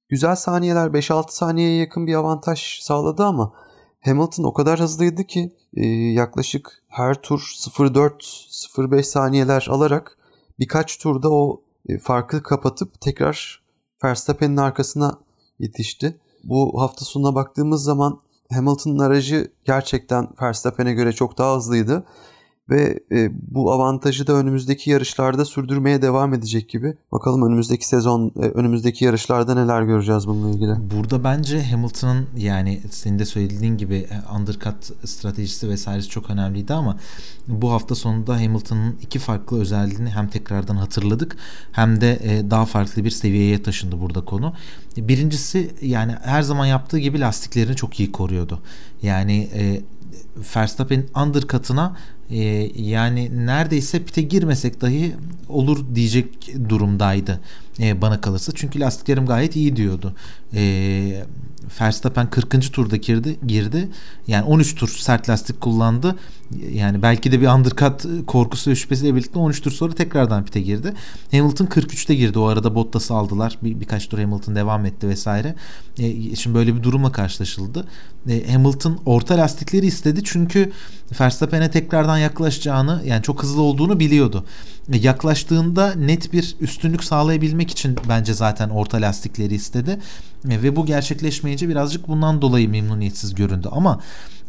[0.09, 3.53] güzel saniyeler 5-6 saniyeye yakın bir avantaj sağladı ama
[4.01, 10.19] Hamilton o kadar hızlıydı ki e, yaklaşık her tur 0.4-0.5 saniyeler alarak
[10.59, 13.63] birkaç turda o e, farkı kapatıp tekrar
[14.05, 15.19] Verstappen'in arkasına
[15.59, 16.21] yetişti.
[16.45, 18.21] Bu hafta sonuna baktığımız zaman
[18.53, 22.05] Hamilton'ın aracı gerçekten Verstappen'e göre çok daha hızlıydı.
[22.71, 26.95] Ve e, bu avantajı da önümüzdeki yarışlarda sürdürmeye devam edecek gibi.
[27.13, 30.91] Bakalım önümüzdeki sezon, e, önümüzdeki yarışlarda neler göreceğiz bununla ilgili.
[30.97, 36.97] Burada bence Hamilton'ın yani senin de söylediğin gibi e, undercut stratejisi vesairesi çok önemliydi ama
[37.49, 41.37] bu hafta sonunda Hamilton'ın iki farklı özelliğini hem tekrardan hatırladık
[41.73, 44.53] hem de e, daha farklı bir seviyeye taşındı burada konu.
[44.97, 48.61] Birincisi yani her zaman yaptığı gibi lastiklerini çok iyi koruyordu.
[49.03, 49.81] Yani e,
[50.57, 51.97] Verstappen'in undercut'ına
[52.31, 52.39] e,
[52.83, 55.15] yani neredeyse pite girmesek dahi
[55.49, 57.41] olur diyecek durumdaydı
[57.81, 58.53] e, bana kalırsa.
[58.55, 60.15] Çünkü lastiklerim gayet iyi diyordu.
[60.55, 61.25] E,
[61.81, 62.73] Verstappen 40.
[62.73, 63.89] turda girdi, girdi.
[64.27, 66.17] Yani 13 tur sert lastik kullandı.
[66.73, 70.95] Yani belki de bir undercut korkusu ve şüphesiyle birlikte 13 tur sonra tekrardan pite girdi.
[71.31, 72.39] Hamilton 43'te girdi.
[72.39, 73.59] O arada Bottas'ı aldılar.
[73.63, 75.55] Bir, birkaç tur Hamilton devam etti vesaire.
[75.99, 77.85] E, şimdi böyle bir durumla karşılaşıldı.
[78.29, 80.73] E, Hamilton orta lastikleri istedi çünkü
[81.21, 84.45] Verstappen'e tekrardan yaklaşacağını yani çok hızlı olduğunu biliyordu.
[84.93, 89.99] E, yaklaştığında net bir üstünlük sağlayabilmek için bence zaten orta lastikleri istedi.
[90.51, 93.69] E, ve bu gerçekleşmeyince birazcık bundan dolayı memnuniyetsiz göründü.
[93.73, 94.01] Ama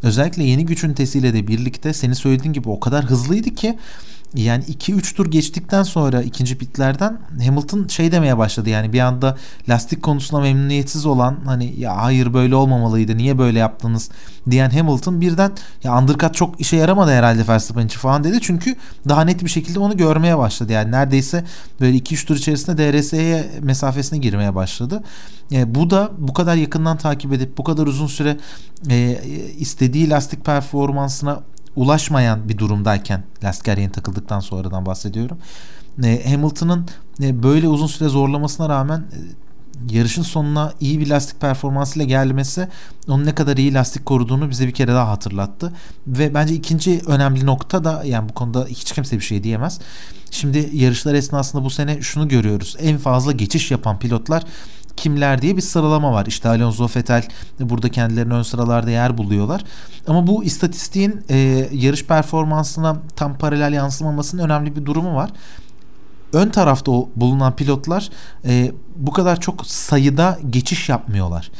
[0.02, 3.78] özellikle yeni güç ünitesiyle de birlikte seni söylediğin gibi o kadar hızlıydı ki
[4.34, 8.68] yani 2-3 tur geçtikten sonra ikinci pitlerden Hamilton şey demeye başladı.
[8.68, 9.36] Yani bir anda
[9.68, 14.10] lastik konusunda memnuniyetsiz olan hani ya hayır böyle olmamalıydı niye böyle yaptınız?
[14.50, 15.52] diyen Hamilton birden
[15.84, 18.38] ya undercut çok işe yaramadı herhalde Verstappen için falan dedi.
[18.40, 18.76] Çünkü
[19.08, 20.72] daha net bir şekilde onu görmeye başladı.
[20.72, 21.44] Yani neredeyse
[21.80, 25.02] böyle 2-3 tur içerisinde DRS'ye mesafesine girmeye başladı.
[25.52, 28.36] E, bu da bu kadar yakından takip edip bu kadar uzun süre
[28.90, 29.20] e,
[29.58, 31.40] istediği lastik performansına
[31.76, 35.38] ulaşmayan bir durumdayken lastikler yeni takıldıktan sonradan bahsediyorum.
[36.04, 36.86] E, Hamilton'ın
[37.22, 39.18] e, böyle uzun süre zorlamasına rağmen e,
[39.90, 42.68] yarışın sonuna iyi bir lastik performansıyla gelmesi
[43.08, 45.72] onun ne kadar iyi lastik koruduğunu bize bir kere daha hatırlattı.
[46.06, 49.80] Ve bence ikinci önemli nokta da yani bu konuda hiç kimse bir şey diyemez.
[50.30, 52.76] Şimdi yarışlar esnasında bu sene şunu görüyoruz.
[52.80, 54.44] En fazla geçiş yapan pilotlar
[54.96, 56.26] kimler diye bir sıralama var.
[56.26, 57.28] İşte Alonso Vettel
[57.60, 59.64] burada kendilerini ön sıralarda yer buluyorlar.
[60.06, 65.30] Ama bu istatistiğin e, yarış performansına tam paralel yansımamasının önemli bir durumu var
[66.32, 68.10] ön tarafta bulunan pilotlar
[68.44, 71.50] e, bu kadar çok sayıda geçiş yapmıyorlar.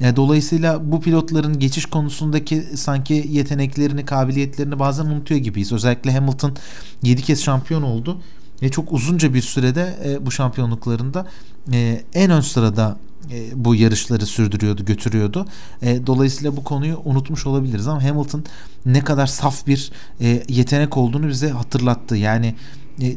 [0.00, 5.72] E, dolayısıyla bu pilotların geçiş konusundaki sanki yeteneklerini, kabiliyetlerini bazen unutuyor gibiyiz.
[5.72, 6.56] Özellikle Hamilton
[7.02, 8.20] 7 kez şampiyon oldu
[8.62, 11.26] ve çok uzunca bir sürede e, bu şampiyonluklarında
[11.72, 12.98] e, en ön sırada
[13.32, 15.46] e, bu yarışları sürdürüyordu, götürüyordu.
[15.82, 18.44] E, dolayısıyla bu konuyu unutmuş olabiliriz ama Hamilton
[18.86, 22.16] ne kadar saf bir e, yetenek olduğunu bize hatırlattı.
[22.16, 22.54] Yani
[23.02, 23.16] e,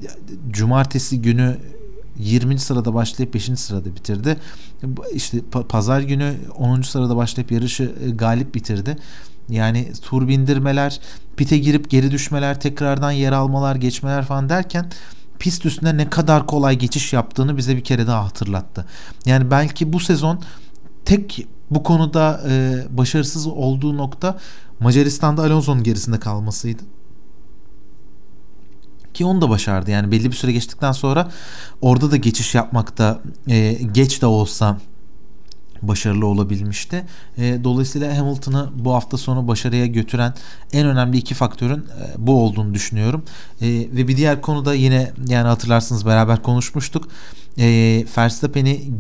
[0.51, 1.58] cumartesi günü
[2.19, 2.60] 20.
[2.60, 3.43] sırada başlayıp 5.
[3.43, 4.38] sırada bitirdi.
[5.13, 5.38] İşte
[5.69, 6.82] pazar günü 10.
[6.82, 8.97] sırada başlayıp yarışı e, galip bitirdi.
[9.49, 10.99] Yani tur bindirmeler,
[11.38, 14.91] pite girip geri düşmeler, tekrardan yer almalar, geçmeler falan derken
[15.41, 18.86] pist üstünde ne kadar kolay geçiş yaptığını bize bir kere daha hatırlattı.
[19.25, 20.41] Yani belki bu sezon
[21.06, 24.38] tek bu konuda e, başarısız olduğu nokta
[24.80, 26.84] Macaristan'da Alonso'nun gerisinde kalmasıydı.
[29.13, 29.91] Ki onu da başardı.
[29.91, 31.32] Yani belli bir süre geçtikten sonra
[31.82, 34.77] orada da geçiş yapmakta e, geç de olsa
[35.81, 37.05] başarılı olabilmişti.
[37.37, 40.33] E, dolayısıyla Hamilton'ı bu hafta sonu başarıya götüren
[40.73, 43.23] en önemli iki faktörün e, bu olduğunu düşünüyorum.
[43.61, 47.07] E, ve bir diğer konu da yine yani hatırlarsınız beraber konuşmuştuk.
[47.57, 47.65] E,
[48.17, 48.97] Verstappen'i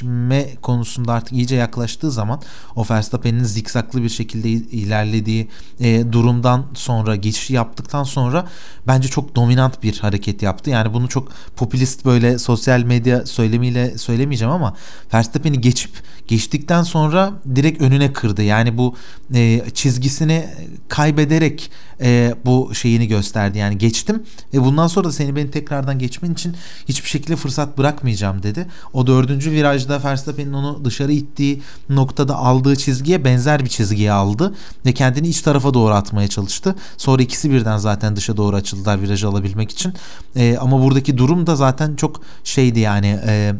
[0.00, 2.40] geçme konusunda artık iyice yaklaştığı zaman
[2.76, 5.48] o Verstappen'in zikzaklı bir şekilde ilerlediği
[5.80, 8.48] e, durumdan sonra geçiş yaptıktan sonra
[8.86, 10.70] bence çok dominant bir hareket yaptı.
[10.70, 14.76] Yani bunu çok popülist böyle sosyal medya söylemiyle söylemeyeceğim ama
[15.14, 15.90] Verstappen'i geçip
[16.28, 18.42] geçtikten sonra direkt önüne kırdı.
[18.42, 18.94] Yani bu
[19.34, 20.48] e, çizgisini
[20.88, 21.70] kaybederek
[22.02, 23.58] e, bu şeyini gösterdi.
[23.58, 24.22] Yani geçtim
[24.54, 26.56] ve bundan sonra da seni beni tekrardan geçmen için
[26.88, 28.66] hiçbir şekilde fırsat bırakmayacağım dedi.
[28.92, 34.54] O dördüncü virajda Verstappen'in onu dışarı ittiği noktada aldığı çizgiye benzer bir çizgiye aldı
[34.86, 36.74] ve kendini iç tarafa doğru atmaya çalıştı.
[36.96, 39.94] Sonra ikisi birden zaten dışa doğru açıldılar virajı alabilmek için.
[40.36, 43.54] E, ama buradaki durum da zaten çok şeydi yani e,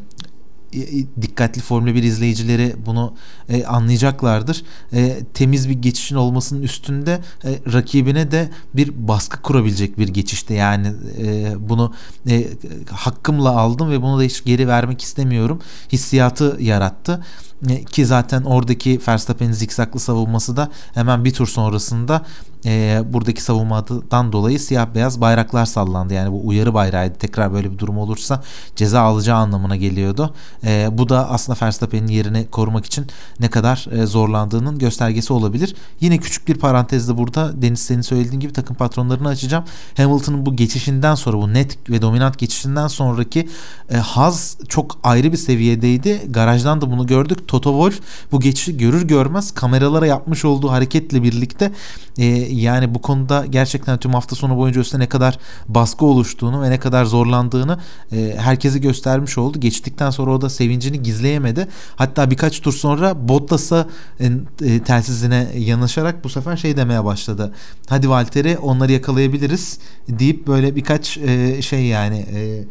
[1.23, 3.15] dikkatli Formula 1 izleyicileri bunu
[3.49, 4.63] e, anlayacaklardır.
[4.93, 10.55] E, temiz bir geçişin olmasının üstünde e, rakibine de bir baskı kurabilecek bir geçişte.
[10.55, 11.95] Yani e, bunu
[12.29, 12.47] e,
[12.91, 15.61] hakkımla aldım ve bunu da hiç geri vermek istemiyorum.
[15.93, 17.25] Hissiyatı yarattı.
[17.69, 22.23] E, ki zaten oradaki Verstappen'in zikzaklı savunması da hemen bir tur sonrasında
[22.65, 26.15] e, buradaki savunmadan dolayı siyah beyaz bayraklar sallandı.
[26.15, 27.15] Yani bu uyarı bayrağıydı.
[27.15, 28.43] Tekrar böyle bir durum olursa
[28.77, 30.35] ceza alacağı anlamına geliyordu.
[30.65, 33.07] E, bu da aslında Verstappen'in yerini korumak için
[33.41, 35.75] ne kadar e, zorlandığının göstergesi olabilir.
[36.01, 39.65] Yine küçük bir parantezde burada Deniz senin söylediğin gibi takım patronlarını açacağım.
[39.97, 43.49] Hamilton'ın bu geçişinden sonra bu net ve dominant geçişinden sonraki
[43.91, 46.23] e, haz çok ayrı bir seviyedeydi.
[46.29, 47.49] Garajdan da bunu gördük.
[47.51, 48.01] Toto Wolff
[48.33, 51.73] bu geçişi görür görmez kameralara yapmış olduğu hareketle birlikte
[52.19, 56.71] e, yani bu konuda gerçekten tüm hafta sonu boyunca üstüne ne kadar baskı oluştuğunu ve
[56.71, 57.79] ne kadar zorlandığını
[58.13, 59.61] e, herkese göstermiş oldu.
[59.61, 61.69] Geçtikten sonra o da sevincini gizleyemedi.
[61.97, 63.87] Hatta birkaç tur sonra Bottas'a
[64.21, 64.31] e,
[64.63, 67.53] e, telsizine yanaşarak bu sefer şey demeye başladı.
[67.89, 72.65] Hadi Valtteri onları yakalayabiliriz deyip böyle birkaç e, şey yani e,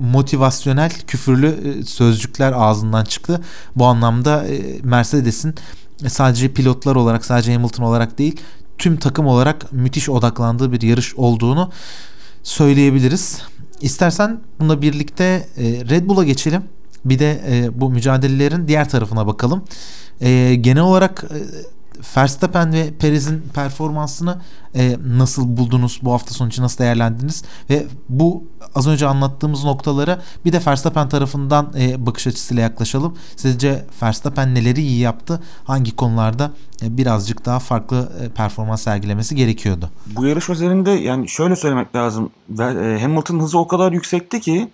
[0.00, 3.40] motivasyonel küfürlü e, sözcükler ağzından çıktı.
[3.76, 5.54] Bu anlamda e, Mercedes'in
[6.06, 8.40] sadece pilotlar olarak sadece Hamilton olarak değil
[8.78, 11.70] tüm takım olarak müthiş odaklandığı bir yarış olduğunu
[12.42, 13.42] söyleyebiliriz.
[13.80, 15.24] İstersen bununla birlikte
[15.56, 16.62] e, Red Bull'a geçelim.
[17.04, 19.64] Bir de bu mücadelelerin diğer tarafına bakalım.
[20.60, 21.24] Genel olarak
[22.16, 24.40] Verstappen ve Perez'in performansını
[24.74, 26.00] e, nasıl buldunuz?
[26.02, 27.44] Bu hafta sonu için nasıl değerlendiniz?
[27.70, 33.16] Ve bu az önce anlattığımız noktalara bir de Verstappen tarafından e, bakış açısıyla yaklaşalım.
[33.36, 35.40] Sizce Verstappen neleri iyi yaptı?
[35.64, 36.50] Hangi konularda
[36.82, 39.90] e, birazcık daha farklı e, performans sergilemesi gerekiyordu?
[40.06, 42.30] Bu yarış üzerinde yani şöyle söylemek lazım.
[42.58, 44.70] E, Hamilton hızı o kadar yüksekti ki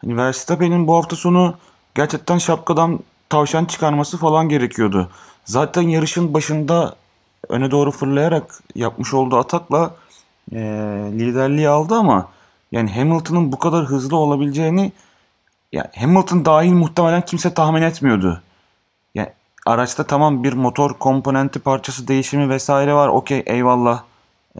[0.00, 1.54] hani Verstappen'in bu hafta sonu
[1.94, 5.10] gerçekten şapkadan tavşan çıkarması falan gerekiyordu.
[5.44, 6.94] Zaten yarışın başında
[7.48, 9.94] öne doğru fırlayarak yapmış olduğu atakla
[10.52, 10.58] e,
[11.12, 12.28] liderliği aldı ama
[12.72, 14.92] yani Hamilton'ın bu kadar hızlı olabileceğini
[15.72, 18.42] yani Hamilton dahil muhtemelen kimse tahmin etmiyordu.
[19.14, 19.28] Yani
[19.66, 23.08] araçta tamam bir motor komponenti parçası değişimi vesaire var.
[23.08, 24.02] Okey eyvallah.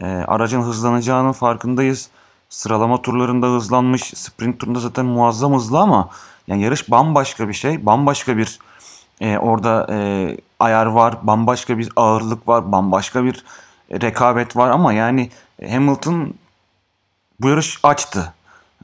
[0.01, 2.09] E, aracın hızlanacağının farkındayız.
[2.49, 4.01] Sıralama turlarında hızlanmış.
[4.01, 6.09] Sprint turunda zaten muazzam hızlı ama
[6.47, 7.85] yani yarış bambaşka bir şey.
[7.85, 8.59] Bambaşka bir
[9.21, 13.43] e, orada e, ayar var, bambaşka bir ağırlık var, bambaşka bir
[13.91, 15.29] rekabet var ama yani
[15.69, 16.33] Hamilton
[17.41, 18.33] bu yarış açtı.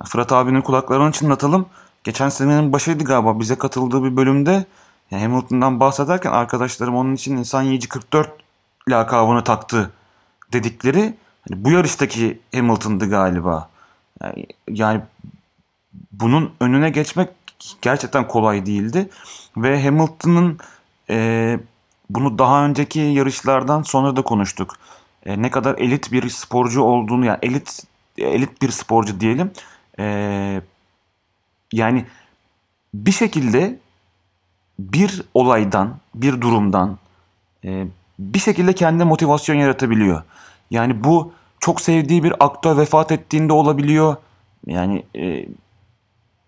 [0.05, 1.65] Fırat abinin kulaklarını çınlatalım.
[2.03, 4.65] Geçen senenin başıydı galiba bize katıldığı bir bölümde
[5.11, 8.31] yani Hamilton'dan bahsederken arkadaşlarım onun için insan yiyici 44
[8.89, 9.91] lakabını taktı
[10.53, 11.15] dedikleri
[11.49, 13.69] hani bu yarıştaki Hamilton'dı galiba.
[14.23, 15.01] Yani, yani
[16.11, 17.29] bunun önüne geçmek
[17.81, 19.09] gerçekten kolay değildi.
[19.57, 20.59] Ve Hamilton'ın
[21.09, 21.59] e,
[22.09, 24.75] bunu daha önceki yarışlardan sonra da konuştuk.
[25.25, 27.83] E, ne kadar elit bir sporcu olduğunu yani elit
[28.17, 29.51] elit bir sporcu diyelim.
[29.99, 30.61] E,
[31.73, 32.05] yani
[32.93, 33.79] bir şekilde
[34.79, 36.97] bir olaydan, bir durumdan
[37.65, 37.85] e,
[38.19, 40.23] bir şekilde kendi motivasyon yaratabiliyor.
[40.71, 44.15] Yani bu çok sevdiği bir aktör vefat ettiğinde olabiliyor.
[44.65, 45.45] Yani e,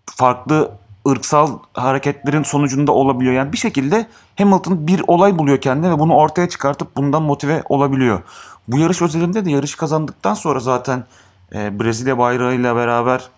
[0.06, 0.72] farklı
[1.08, 3.34] ırksal hareketlerin sonucunda olabiliyor.
[3.34, 4.06] Yani bir şekilde
[4.38, 8.22] Hamilton bir olay buluyor kendine ve bunu ortaya çıkartıp bundan motive olabiliyor.
[8.68, 11.04] Bu yarış özelinde de yarış kazandıktan sonra zaten
[11.54, 13.28] e, Brezilya bayrağıyla beraber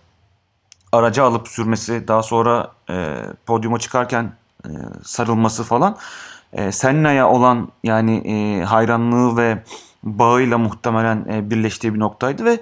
[0.92, 4.32] araca alıp sürmesi, daha sonra e, podyuma çıkarken
[4.64, 4.70] e,
[5.04, 5.96] sarılması falan
[6.52, 9.62] e, Senna'ya olan yani e, hayranlığı ve
[10.02, 12.60] bağıyla muhtemelen e, birleştiği bir noktaydı ve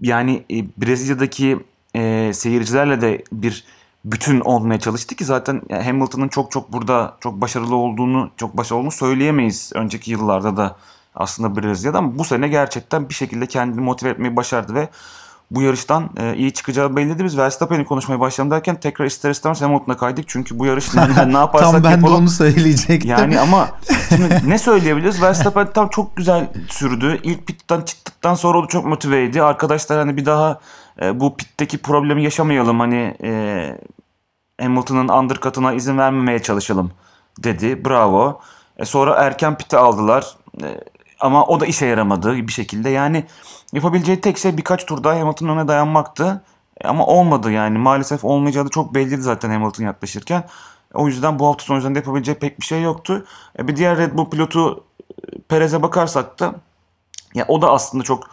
[0.00, 1.58] yani e, Brezilya'daki
[1.94, 3.64] e, seyircilerle de bir
[4.04, 8.92] bütün olmaya çalıştı ki zaten Hamilton'ın çok çok burada çok başarılı olduğunu, çok başarılı olduğunu
[8.92, 10.76] söyleyemeyiz önceki yıllarda da
[11.14, 14.88] aslında Brezilya'da ama bu sene gerçekten bir şekilde kendini motive etmeyi başardı ve
[15.50, 17.24] bu yarıştan e, iyi çıkacağı belliydi.
[17.24, 20.24] Biz Verstappen'i konuşmaya başlayalım derken tekrar ister istemez Hamilton'a kaydık.
[20.28, 22.14] Çünkü bu yarış ne, ne yaparsak tam ben yapalım.
[22.14, 23.10] de onu söyleyecektim.
[23.10, 23.68] Yani ama
[24.08, 25.22] şimdi ne söyleyebiliriz?
[25.22, 27.20] Verstappen tam çok güzel sürdü.
[27.22, 29.42] İlk pit'ten çıktıktan sonra o da çok motiveydi.
[29.42, 30.60] Arkadaşlar hani bir daha
[31.02, 32.80] e, bu pitteki problemi yaşamayalım.
[32.80, 33.80] Hani e,
[34.60, 36.90] Hamilton'ın undercut'ına izin vermemeye çalışalım
[37.38, 37.84] dedi.
[37.84, 38.40] Bravo.
[38.76, 40.36] E, sonra erken pite aldılar.
[40.62, 40.80] E,
[41.20, 42.90] ama o da işe yaramadı bir şekilde.
[42.90, 43.24] Yani
[43.72, 46.42] yapabileceği tek şey birkaç tur daha Hamilton'ın önüne dayanmaktı.
[46.80, 47.78] E, ama olmadı yani.
[47.78, 50.44] Maalesef olmayacağı da çok belliydi zaten Hamilton yaklaşırken.
[50.94, 53.26] O yüzden bu hafta sonu üzerinde yapabileceği pek bir şey yoktu.
[53.58, 56.54] E, bir diğer Red Bull pilotu e, Perez'e bakarsak da
[57.34, 58.30] ya o da aslında çok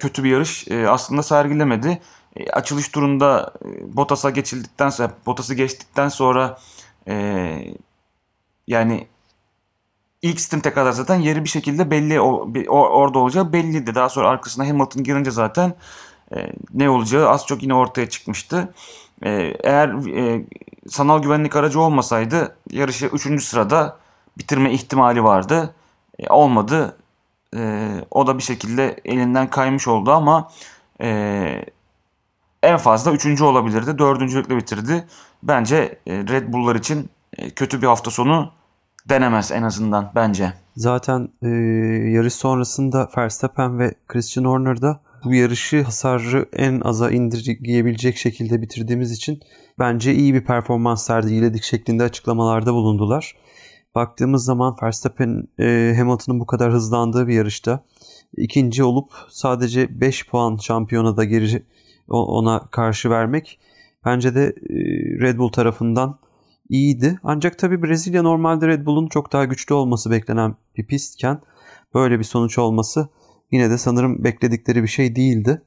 [0.00, 2.00] kötü bir yarış e, aslında sergilemedi.
[2.36, 6.58] E, açılış turunda e, Bottas'a geçildikten sonra Bottas'ı geçtikten sonra
[7.08, 7.14] e,
[8.66, 9.06] yani
[10.22, 13.94] ilk stinte kadar zaten yeri bir şekilde belli o, orada olacağı belliydi.
[13.94, 15.74] Daha sonra arkasına Hamilton girince zaten
[16.36, 18.74] e, ne olacağı az çok yine ortaya çıkmıştı.
[19.22, 19.30] E,
[19.64, 20.44] eğer e,
[20.88, 23.44] sanal güvenlik aracı olmasaydı yarışı 3.
[23.44, 23.96] sırada
[24.38, 25.74] bitirme ihtimali vardı.
[26.18, 26.96] E, olmadı.
[27.56, 30.50] E, o da bir şekilde elinden kaymış oldu ama
[31.00, 31.64] e,
[32.62, 33.40] en fazla 3.
[33.40, 33.98] olabilirdi.
[33.98, 35.04] Dördüncülükle bitirdi.
[35.42, 38.52] Bence e, Red Bull'lar için e, kötü bir hafta sonu
[39.08, 40.52] denemez en azından bence.
[40.76, 41.48] Zaten e,
[42.10, 49.12] yarış sonrasında Verstappen ve Christian Horner da bu yarışı hasarı en aza indirgeyebilecek şekilde bitirdiğimiz
[49.12, 49.40] için
[49.78, 53.34] bence iyi bir performans sergiledik şeklinde açıklamalarda bulundular.
[53.96, 57.84] Baktığımız zaman Verstappen e, Hamilton'ın bu kadar hızlandığı bir yarışta
[58.36, 61.62] ikinci olup sadece 5 puan şampiyona da geri
[62.08, 63.60] ona karşı vermek
[64.04, 64.74] bence de e,
[65.20, 66.18] Red Bull tarafından
[66.68, 67.18] iyiydi.
[67.22, 71.40] Ancak tabii Brezilya normalde Red Bull'un çok daha güçlü olması beklenen bir pistken
[71.94, 73.08] böyle bir sonuç olması
[73.52, 75.62] yine de sanırım bekledikleri bir şey değildi.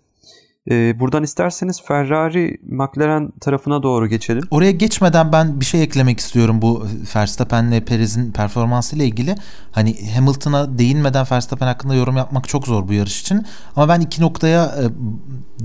[0.72, 4.44] Ee, buradan isterseniz Ferrari McLaren tarafına doğru geçelim.
[4.52, 9.36] Oraya geçmeden ben bir şey eklemek istiyorum bu Verstappen'le Perez'in performansı ile ilgili.
[9.72, 13.46] Hani Hamilton'a değinmeden Verstappen hakkında yorum yapmak çok zor bu yarış için.
[13.76, 14.84] Ama ben iki noktaya e,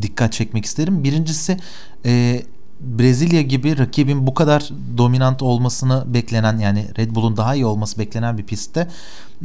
[0.03, 1.05] dikkat çekmek isterim.
[1.05, 1.57] Birincisi
[2.07, 2.43] e,
[2.85, 4.69] Brezilya gibi rakibin bu kadar
[4.99, 8.89] dominant olmasını beklenen yani Red Bull'un daha iyi olması beklenen bir pistte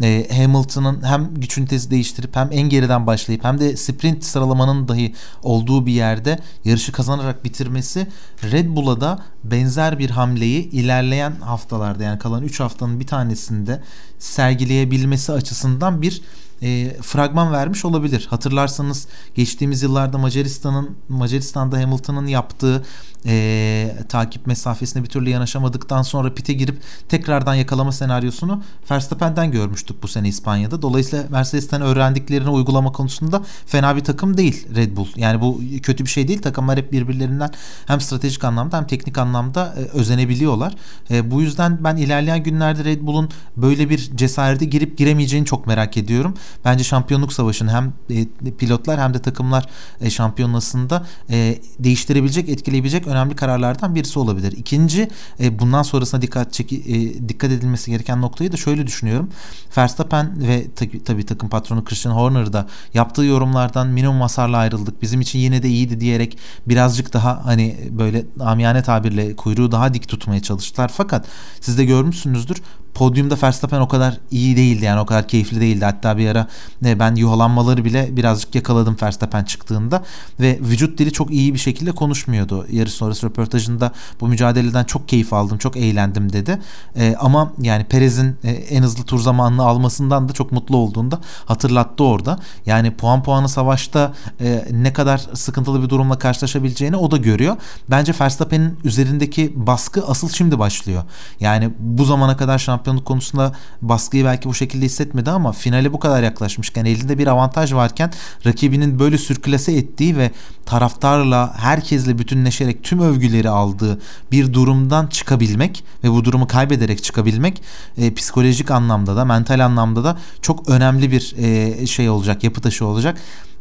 [0.02, 5.16] e, Hamilton'ın hem güç ünitesi değiştirip hem en geriden başlayıp hem de sprint sıralamanın dahi
[5.44, 8.08] olduğu bir yerde yarışı kazanarak bitirmesi
[8.52, 13.82] Red Bull'a da benzer bir hamleyi ilerleyen haftalarda yani kalan 3 haftanın bir tanesinde
[14.20, 16.22] sergileyebilmesi açısından bir
[16.62, 18.28] e, fragman vermiş olabilir.
[18.30, 22.84] Hatırlarsanız geçtiğimiz yıllarda Macaristan'ın Macaristan'da Hamilton'ın yaptığı
[23.26, 30.08] e, takip mesafesine bir türlü yanaşamadıktan sonra pite girip tekrardan yakalama senaryosunu Verstappen'den görmüştük bu
[30.08, 30.82] sene İspanya'da.
[30.82, 35.08] Dolayısıyla Mercedes'ten öğrendiklerini uygulama konusunda fena bir takım değil Red Bull.
[35.16, 36.42] Yani bu kötü bir şey değil.
[36.42, 37.50] Takımlar hep birbirlerinden
[37.86, 40.76] hem stratejik anlamda hem teknik anlamda e, özenebiliyorlar.
[41.12, 45.98] E, bu yüzden ben ilerleyen günlerde Red Bull'un böyle bir cesarete girip giremeyeceğini çok merak
[45.98, 46.34] ediyorum.
[46.66, 48.26] Bence şampiyonluk savaşını hem e,
[48.58, 49.66] pilotlar hem de takımlar
[50.02, 54.52] e, şampiyonasında e, değiştirebilecek, etkileyebilecek önemli kararlardan birisi olabilir.
[54.52, 55.08] İkinci
[55.40, 59.30] bundan sonrasına dikkat çeki, e, dikkat edilmesi gereken noktayı da şöyle düşünüyorum.
[59.78, 60.68] Verstappen ve
[61.06, 65.02] tabii takım patronu Christian Horner da yaptığı yorumlardan minimum hasarla ayrıldık.
[65.02, 66.38] Bizim için yine de iyiydi diyerek
[66.68, 70.92] birazcık daha hani böyle amiyane tabirle kuyruğu daha dik tutmaya çalıştılar.
[70.96, 71.26] Fakat
[71.62, 72.62] siz de görmüşsünüzdür
[72.94, 75.86] podyumda Verstappen o kadar iyi değildi yani o kadar keyifli değildi.
[75.86, 76.48] Hatta bir ara
[76.82, 80.04] ne ben yuhalanmaları bile birazcık yakaladım Verstappen çıktığında
[80.40, 82.66] ve vücut dili çok iyi bir şekilde konuşmuyordu.
[82.72, 86.60] Yarış sonrası röportajında bu mücadeleden çok keyif aldım, çok eğlendim dedi.
[86.96, 92.04] E, ama yani Perez'in e, en hızlı tur zamanını almasından da çok mutlu olduğunda hatırlattı
[92.04, 92.40] orada.
[92.66, 97.58] Yani puan puanı savaşta e, ne kadar sıkıntılı bir durumla karşılaşabileceğini o da görüyor.
[97.90, 101.04] Bence Verstappen'in üzerindeki baskı asıl şimdi başlıyor.
[101.40, 106.00] Yani bu zamana kadar şampiyon şampiyonluk konusunda baskıyı belki bu şekilde hissetmedi ama finale bu
[106.00, 108.12] kadar yaklaşmışken elinde bir avantaj varken
[108.46, 110.32] rakibinin böyle sürklase ettiği ve
[110.66, 114.00] taraftarla herkesle bütünleşerek tüm övgüleri aldığı
[114.32, 117.62] bir durumdan çıkabilmek ve bu durumu kaybederek çıkabilmek
[117.98, 122.86] e, psikolojik anlamda da mental anlamda da çok önemli bir e, şey olacak yapı taşı
[122.86, 123.18] olacak.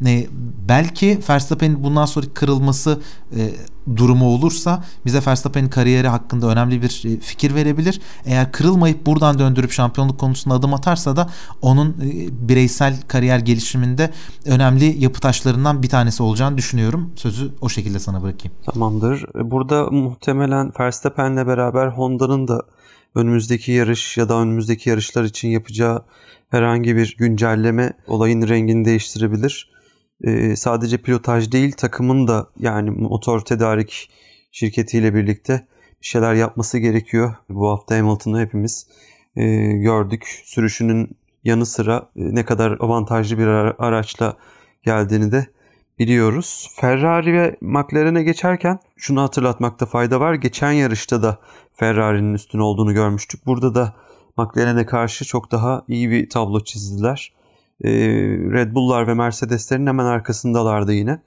[0.06, 0.26] E,
[0.68, 3.00] belki Verstappen'in bundan sonra kırılması
[3.36, 3.50] e,
[3.96, 8.00] durumu olursa bize Verstappen'in kariyeri hakkında önemli bir e, fikir verebilir.
[8.24, 11.30] Eğer kırılmayıp buradan döndürüp şampiyonluk konusunda adım atarsa da
[11.62, 14.10] onun e, bireysel kariyer gelişiminde
[14.44, 17.10] önemli yapı taşlarından bir tanesi olacağını düşünüyorum.
[17.16, 18.56] Sözü o şekilde sana bırakayım.
[18.72, 19.24] Tamamdır.
[19.34, 22.62] Burada muhtemelen Verstappen'le beraber Honda'nın da
[23.14, 26.02] önümüzdeki yarış ya da önümüzdeki yarışlar için yapacağı
[26.50, 29.77] herhangi bir güncelleme olayın rengini değiştirebilir
[30.24, 34.10] e, sadece pilotaj değil takımın da yani motor tedarik
[34.52, 35.66] şirketiyle birlikte
[36.02, 37.34] bir şeyler yapması gerekiyor.
[37.48, 38.86] Bu hafta Hamilton'ı hepimiz
[39.36, 40.42] e, gördük.
[40.44, 44.36] Sürüşünün yanı sıra e, ne kadar avantajlı bir araçla
[44.82, 45.46] geldiğini de
[45.98, 46.70] biliyoruz.
[46.76, 50.34] Ferrari ve McLaren'e geçerken şunu hatırlatmakta fayda var.
[50.34, 51.38] Geçen yarışta da
[51.74, 53.46] Ferrari'nin üstün olduğunu görmüştük.
[53.46, 53.94] Burada da
[54.36, 57.37] McLaren'e karşı çok daha iyi bir tablo çizdiler.
[57.84, 57.90] Ee,
[58.52, 61.20] Red Bull'lar ve Mercedes'lerin hemen arkasındalardı yine.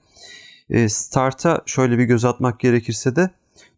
[0.70, 3.30] Ee, start'a şöyle bir göz atmak gerekirse de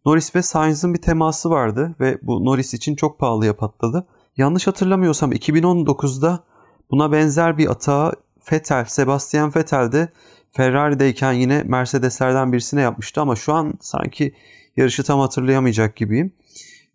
[0.05, 4.07] Norris ve Sainz'ın bir teması vardı ve bu Norris için çok pahalıya patladı.
[4.37, 6.43] Yanlış hatırlamıyorsam 2019'da
[6.91, 8.13] buna benzer bir atağı
[8.51, 10.09] Vettel, Sebastian Vettel de
[10.51, 14.33] Ferrari'deyken yine Mercedeslerden birisine yapmıştı ama şu an sanki
[14.77, 16.33] yarışı tam hatırlayamayacak gibiyim.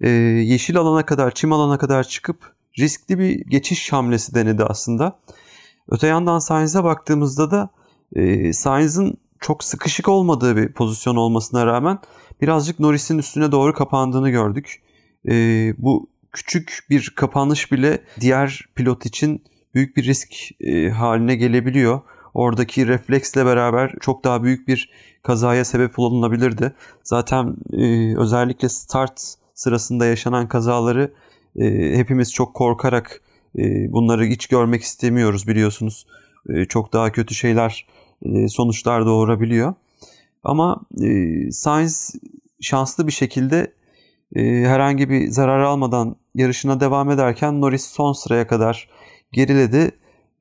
[0.01, 5.19] Ee, yeşil alana kadar, çim alana kadar çıkıp riskli bir geçiş hamlesi denedi aslında.
[5.91, 7.71] Öte yandan Sainz'e baktığımızda da
[8.17, 11.99] e, Sainz'ın çok sıkışık olmadığı bir pozisyon olmasına rağmen
[12.41, 14.83] birazcık Norris'in üstüne doğru kapandığını gördük.
[15.29, 15.35] E,
[15.79, 22.01] bu küçük bir kapanış bile diğer pilot için büyük bir risk e, haline gelebiliyor.
[22.35, 24.91] Oradaki refleksle beraber çok daha büyük bir
[25.23, 26.73] kazaya sebep olunabilirdi.
[27.03, 31.13] Zaten e, özellikle start sırasında yaşanan kazaları
[31.57, 33.21] e, hepimiz çok korkarak
[33.89, 36.07] bunları hiç görmek istemiyoruz biliyorsunuz.
[36.49, 37.87] E, çok daha kötü şeyler
[38.23, 39.75] e, sonuçlar doğurabiliyor.
[40.45, 42.15] Ama e, Sainz
[42.61, 43.73] şanslı bir şekilde
[44.37, 48.89] e, herhangi bir zarar almadan yarışına devam ederken Norris son sıraya kadar
[49.33, 49.91] geriledi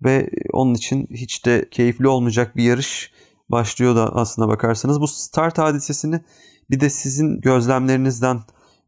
[0.03, 3.11] ve onun için hiç de keyifli olmayacak bir yarış
[3.49, 5.01] başlıyor da aslına bakarsanız.
[5.01, 6.21] Bu start hadisesini
[6.69, 8.39] bir de sizin gözlemlerinizden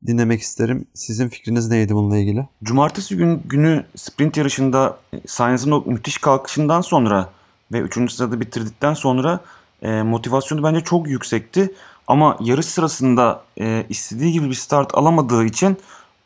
[0.07, 0.85] dinlemek isterim.
[0.93, 2.47] Sizin fikriniz neydi bununla ilgili?
[2.63, 4.97] Cumartesi gün, günü sprint yarışında
[5.27, 7.29] Sainz'ın o müthiş kalkışından sonra
[7.71, 8.11] ve 3.
[8.11, 9.39] sırada bitirdikten sonra
[9.81, 11.73] e, motivasyonu bence çok yüksekti.
[12.07, 15.77] Ama yarış sırasında e, istediği gibi bir start alamadığı için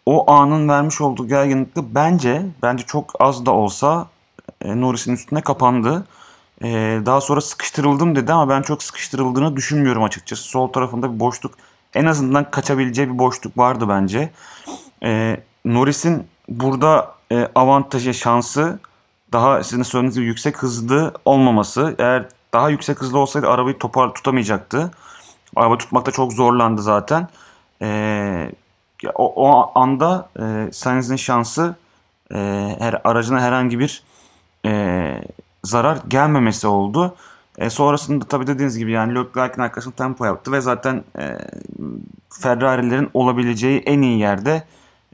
[0.06, 4.08] o anın vermiş olduğu gerginlikle bence bence çok az da olsa
[4.62, 6.06] e, Norris'in üstüne kapandı.
[6.64, 6.68] E,
[7.06, 10.44] daha sonra sıkıştırıldım dedi ama ben çok sıkıştırıldığını düşünmüyorum açıkçası.
[10.44, 11.52] Sol tarafında bir boşluk
[11.96, 14.30] en azından kaçabileceği bir boşluk vardı bence.
[15.04, 18.80] E, Norris'in burada e, avantajı, şansı
[19.34, 21.96] daha sizin söylediğiniz gibi yüksek hızlı olmaması.
[22.00, 24.92] Eğer daha yüksek hızlı olsaydı arabayı topar tutamayacaktı.
[25.56, 27.28] Araba tutmakta çok zorlandı zaten.
[27.82, 28.52] E,
[29.16, 31.76] o, o anda e, Sainz'in şansı
[32.32, 32.38] e,
[32.80, 34.04] her aracına herhangi bir
[34.66, 35.22] e,
[35.64, 37.16] zarar gelmemesi oldu.
[37.58, 41.38] E, sonrasında tabii dediğiniz gibi yani Leclerc'in arkasında tempo yaptı ve zaten e,
[42.30, 44.64] Ferrari'lerin olabileceği en iyi yerde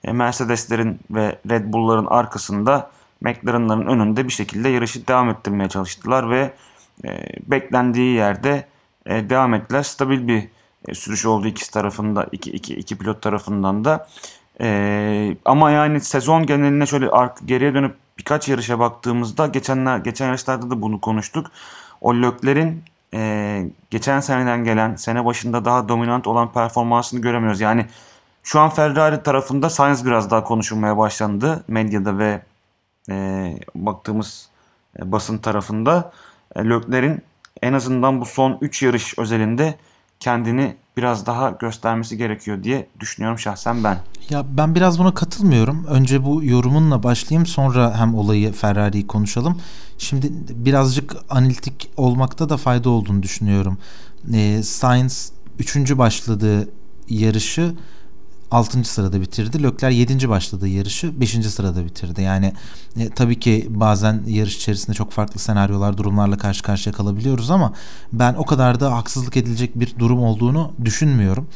[0.03, 6.53] e, Mercedes'lerin ve Red Bull'ların arkasında McLaren'ların önünde bir şekilde yarışı devam ettirmeye çalıştılar ve
[7.05, 7.09] e,
[7.51, 8.65] beklendiği yerde
[9.05, 9.83] e, devam ettiler.
[9.83, 10.47] Stabil bir
[10.87, 14.07] e, sürüş oldu ikisi tarafında, iki, iki, iki pilot tarafından da.
[14.61, 17.09] E, ama yani sezon geneline şöyle
[17.45, 21.51] geriye dönüp birkaç yarışa baktığımızda geçenler geçen yarışlarda da bunu konuştuk.
[22.02, 22.84] O Lökler'in
[23.14, 27.62] e, geçen seneden gelen sene başında daha dominant olan performansını göremiyoruz.
[27.62, 27.86] Yani
[28.43, 32.41] şu an Ferrari tarafında Sainz biraz daha konuşulmaya başlandı medyada ve
[33.10, 34.49] e, baktığımız
[34.99, 36.12] e, basın tarafında.
[36.56, 37.22] E, Lökler'in
[37.62, 39.76] en azından bu son 3 yarış özelinde
[40.22, 43.97] kendini biraz daha göstermesi gerekiyor diye düşünüyorum şahsen ben.
[44.30, 45.86] Ya ben biraz buna katılmıyorum.
[45.86, 49.57] Önce bu yorumunla başlayayım sonra hem olayı Ferrari'yi konuşalım.
[49.97, 53.78] Şimdi birazcık analitik olmakta da fayda olduğunu düşünüyorum.
[54.34, 55.97] E, Sainz 3.
[55.97, 56.69] başladığı
[57.09, 57.76] yarışı
[58.52, 58.84] 6.
[58.84, 59.64] sırada bitirdi.
[59.64, 60.30] Lökler 7.
[60.30, 61.30] başladığı yarışı 5.
[61.32, 62.22] sırada bitirdi.
[62.22, 62.54] Yani
[62.99, 67.74] e, tabii ki bazen yarış içerisinde çok farklı senaryolar, durumlarla karşı karşıya kalabiliyoruz ama
[68.14, 71.47] ben o kadar da haksızlık edilecek bir durum olduğunu düşünmüyorum.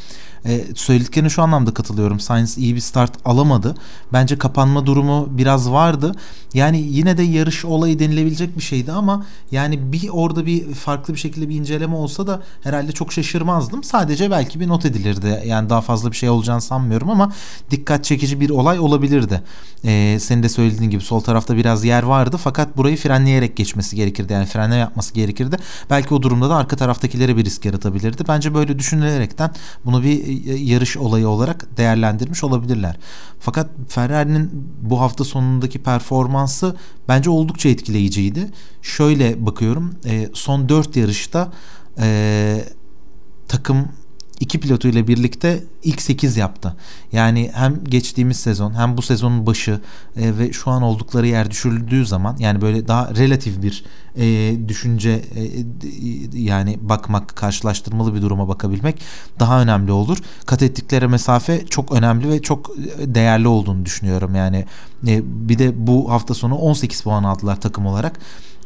[0.46, 2.20] E, söylediklerine şu anlamda katılıyorum.
[2.20, 3.76] Science iyi bir start alamadı.
[4.14, 6.12] Bence kapanma durumu biraz vardı.
[6.54, 11.20] Yani yine de yarış olayı denilebilecek bir şeydi ama yani bir orada bir farklı bir
[11.20, 13.84] şekilde bir inceleme olsa da herhalde çok şaşırmazdım.
[13.84, 15.44] Sadece belki bir not edilirdi.
[15.46, 17.32] Yani daha fazla bir şey olacağını sanmıyorum ama
[17.72, 19.42] dikkat çekici bir olay olabilirdi.
[19.86, 24.34] Ee, senin de söylediğin gibi sol tarafta biraz yer vardı fakat burayı frenleyerek geçmesi gerekirdi.
[24.34, 25.58] Yani frenleme yapması gerekirdi.
[25.90, 28.24] Belki o durumda da arka taraftakilere bir risk yaratabilirdi.
[28.28, 29.52] Bence böyle düşünülerekten
[29.86, 32.98] bunu bir yarış olayı olarak değerlendirmiş olabilirler.
[33.40, 36.76] Fakat Ferrari'nin bu hafta sonundaki performansı
[37.08, 38.52] bence oldukça etkileyiciydi.
[38.82, 41.52] Şöyle bakıyorum e, son 4 yarışta
[42.00, 42.66] e,
[43.48, 43.88] takım
[44.40, 46.76] iki pilotuyla birlikte ilk 8 yaptı.
[47.12, 49.82] Yani hem geçtiğimiz sezon hem bu sezonun başı
[50.18, 53.84] e, ve şu an oldukları yer düşürüldüğü zaman yani böyle daha relatif bir
[54.18, 55.42] e, düşünce e,
[56.40, 59.02] yani bakmak karşılaştırmalı bir duruma bakabilmek
[59.40, 60.18] daha önemli olur.
[60.46, 64.36] Kat ettikleri mesafe çok önemli ve çok değerli olduğunu düşünüyorum.
[64.36, 64.66] Yani
[65.08, 68.20] e, bir de bu hafta sonu 18 puan aldılar takım olarak.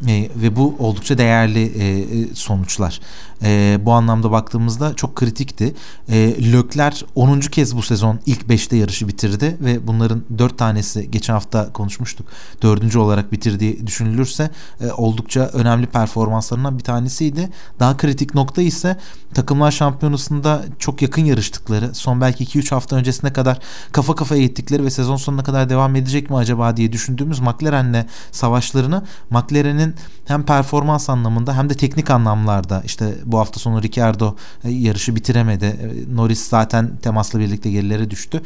[0.07, 2.99] E, ve bu oldukça değerli e, e sonuçlar.
[3.44, 5.76] E, bu anlamda baktığımızda çok kritikti.
[6.10, 7.40] E, Lökler 10.
[7.40, 12.28] kez bu sezon ilk 5'te yarışı bitirdi ve bunların 4 tanesi geçen hafta konuşmuştuk.
[12.62, 12.96] 4.
[12.96, 17.50] olarak bitirdiği düşünülürse e, oldukça önemli performanslarından bir tanesiydi.
[17.80, 18.98] Daha kritik nokta ise
[19.34, 23.60] takımlar şampiyonasında çok yakın yarıştıkları, son belki 2-3 hafta öncesine kadar
[23.92, 29.04] kafa kafaya gittikleri ve sezon sonuna kadar devam edecek mi acaba diye düşündüğümüz McLaren'le savaşlarını
[29.30, 35.16] McLaren'in hem performans anlamında hem de teknik anlamlarda işte bu hafta sonu Ricciardo e, yarışı
[35.16, 35.66] bitiremedi.
[35.66, 38.42] E, Norris zaten temasla birlikte gerilere düştü.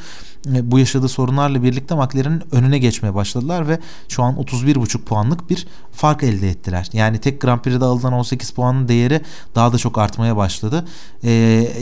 [0.54, 5.68] E, bu yaşadığı sorunlarla birlikte McLaren'in önüne geçmeye başladılar ve şu an 31,5 puanlık bir
[5.92, 6.90] fark elde ettiler.
[6.94, 9.22] Yani tek Grand Prix'de alınan 18 puanın değeri
[9.56, 10.86] daha da çok artmaya başladı.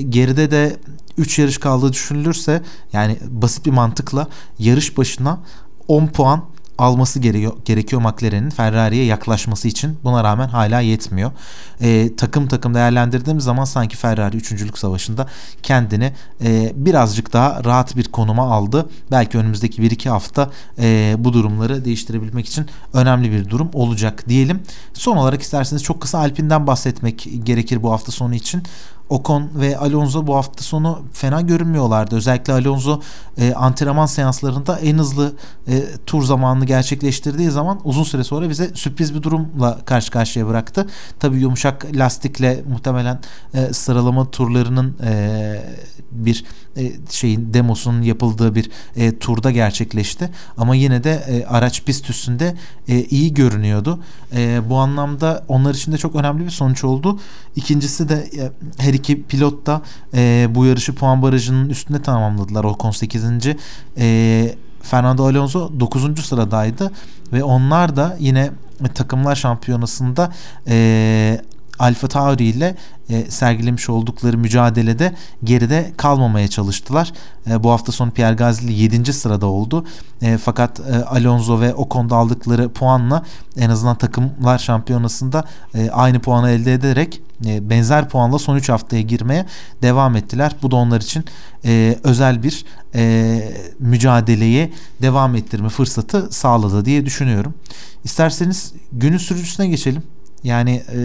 [0.10, 0.78] Geride de
[1.18, 2.62] 3 yarış kaldığı düşünülürse
[2.94, 4.28] yani basit bir mantıkla
[4.60, 5.40] yarış başına
[5.88, 6.46] 10 puan
[6.82, 9.98] alması gerekiyor, gerekiyor McLaren'in Ferrari'ye yaklaşması için.
[10.04, 11.32] Buna rağmen hala yetmiyor.
[11.82, 14.78] E, takım takım değerlendirdiğimiz zaman sanki Ferrari 3.
[14.78, 15.28] savaşında
[15.64, 16.14] kendini
[16.44, 18.90] e, birazcık daha rahat bir konuma aldı.
[19.12, 24.60] Belki önümüzdeki 1-2 hafta e, bu durumları değiştirebilmek için önemli bir durum olacak diyelim.
[24.94, 28.64] Son olarak isterseniz çok kısa Alpine'den bahsetmek gerekir bu hafta sonu için.
[29.12, 32.16] Ocon ve Alonso bu hafta sonu fena görünmüyorlardı.
[32.16, 33.02] Özellikle Alonso
[33.38, 35.34] e, antrenman seanslarında en hızlı
[35.68, 40.88] e, tur zamanını gerçekleştirdiği zaman uzun süre sonra bize sürpriz bir durumla karşı karşıya bıraktı.
[41.20, 43.20] Tabii yumuşak lastikle muhtemelen
[43.54, 45.62] e, sıralama turlarının e,
[46.12, 46.46] bir
[46.78, 50.30] e, şeyin demosunun yapıldığı bir e, turda gerçekleşti.
[50.58, 52.56] Ama yine de e, araç pist üstünde
[52.88, 54.00] e, iyi görünüyordu.
[54.36, 57.20] E, bu anlamda onlar için de çok önemli bir sonuç oldu.
[57.56, 59.82] İkincisi de e, her iki pilot da
[60.14, 62.64] e, bu yarışı puan barajının üstünde tamamladılar.
[62.64, 63.24] Ocon 8.
[63.98, 66.26] E, Fernando Alonso 9.
[66.26, 66.92] sıradaydı
[67.34, 68.52] ve onlar da yine
[68.94, 70.34] takımlar şampiyonasında
[70.68, 71.42] e,
[71.82, 72.76] Alfa Tauri ile
[73.10, 77.14] e, sergilemiş oldukları mücadelede geride kalmamaya çalıştılar.
[77.50, 79.14] E, bu hafta sonu Pierre Gasly 7.
[79.14, 79.86] sırada oldu.
[80.22, 83.24] E, fakat e, Alonso ve Ocon'da aldıkları puanla
[83.58, 85.44] en azından takımlar şampiyonasında
[85.76, 89.46] e, aynı puanı elde ederek e, benzer puanla son 3 haftaya girmeye
[89.82, 90.56] devam ettiler.
[90.62, 91.26] Bu da onlar için
[91.66, 92.66] e, özel bir
[92.96, 97.54] e, mücadeleyi devam ettirme fırsatı sağladı diye düşünüyorum.
[98.04, 100.04] İsterseniz günün sürücüsüne geçelim.
[100.44, 100.98] Yani e,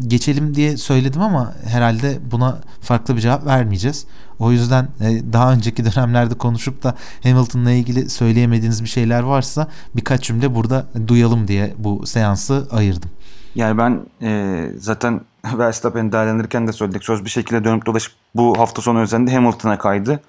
[0.00, 4.06] geçelim diye söyledim ama herhalde buna farklı bir cevap vermeyeceğiz.
[4.38, 10.22] O yüzden e, daha önceki dönemlerde konuşup da Hamilton'la ilgili söyleyemediğiniz bir şeyler varsa birkaç
[10.22, 13.10] cümle burada duyalım diye bu seansı ayırdım.
[13.54, 15.20] Yani ben e, zaten
[15.58, 17.04] Verstappen'i değerlendirirken de söyledik.
[17.04, 20.20] Söz bir şekilde dönüp dolaşıp bu hafta sonu özelinde Hamilton'a kaydı.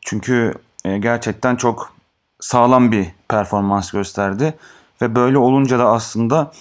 [0.00, 0.54] Çünkü
[0.84, 1.92] e, gerçekten çok
[2.40, 4.54] sağlam bir performans gösterdi.
[5.02, 6.52] Ve böyle olunca da aslında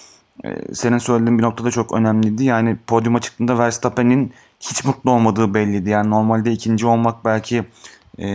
[0.73, 2.43] senin söylediğin bir noktada çok önemliydi.
[2.43, 5.89] Yani podyuma çıktığında Verstappen'in hiç mutlu olmadığı belliydi.
[5.89, 7.63] Yani normalde ikinci olmak belki
[8.19, 8.27] e,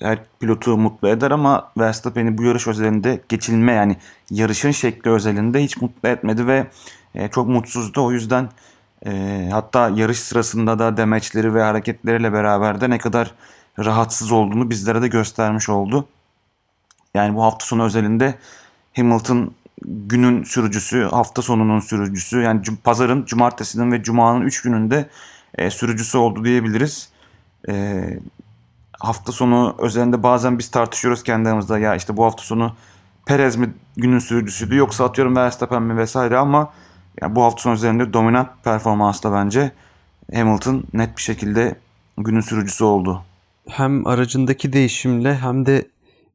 [0.00, 3.96] her pilotu mutlu eder ama Verstappen'i bu yarış özelinde geçilme yani
[4.30, 6.66] yarışın şekli özelinde hiç mutlu etmedi ve
[7.14, 8.04] e, çok mutsuzdu.
[8.04, 8.48] O yüzden
[9.06, 13.34] e, hatta yarış sırasında da demeçleri ve hareketleriyle beraber de ne kadar
[13.78, 16.08] rahatsız olduğunu bizlere de göstermiş oldu.
[17.14, 18.34] Yani bu hafta sonu özelinde
[18.96, 19.54] Hamilton
[19.84, 25.08] günün sürücüsü, hafta sonunun sürücüsü yani pazarın, cumartesinin ve cumanın 3 gününde
[25.54, 27.08] e, sürücüsü oldu diyebiliriz.
[27.68, 28.04] E,
[29.00, 32.72] hafta sonu özelinde bazen biz tartışıyoruz kendi aramızda ya işte bu hafta sonu
[33.26, 36.72] Perez mi günün sürücüsüydü yoksa atıyorum Verstappen mi vesaire ama
[37.20, 39.72] yani bu hafta sonu üzerinde dominant performansla bence
[40.34, 41.76] Hamilton net bir şekilde
[42.18, 43.22] günün sürücüsü oldu.
[43.68, 45.88] Hem aracındaki değişimle hem de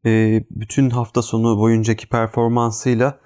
[0.06, 3.18] e, bütün hafta sonu boyuncaki performansıyla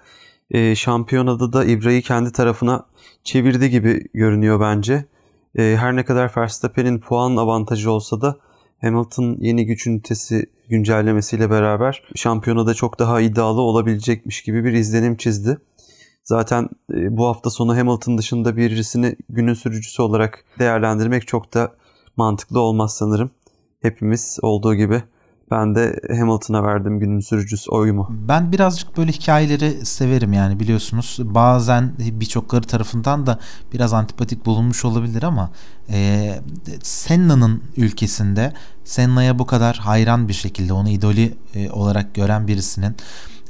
[0.52, 2.86] e, şampiyonada da İbra'yı kendi tarafına
[3.24, 5.06] çevirdi gibi görünüyor bence.
[5.58, 8.38] E, her ne kadar Verstappen'in puan avantajı olsa da
[8.82, 15.58] Hamilton yeni güç ünitesi güncellemesiyle beraber şampiyonada çok daha iddialı olabilecekmiş gibi bir izlenim çizdi.
[16.24, 21.76] Zaten e, bu hafta sonu Hamilton dışında birisini günün sürücüsü olarak değerlendirmek çok da
[22.18, 23.32] mantıklı olmaz sanırım.
[23.82, 25.04] Hepimiz olduğu gibi
[25.52, 28.08] ben de Hamilton'a verdim günün sürücüsü oyumu.
[28.28, 31.18] Ben birazcık böyle hikayeleri severim yani biliyorsunuz.
[31.20, 33.40] Bazen birçokları tarafından da
[33.74, 35.52] biraz antipatik bulunmuş olabilir ama
[35.90, 36.32] e,
[36.84, 42.96] Senna'nın ülkesinde Senna'ya bu kadar hayran bir şekilde onu idoli e, olarak gören birisinin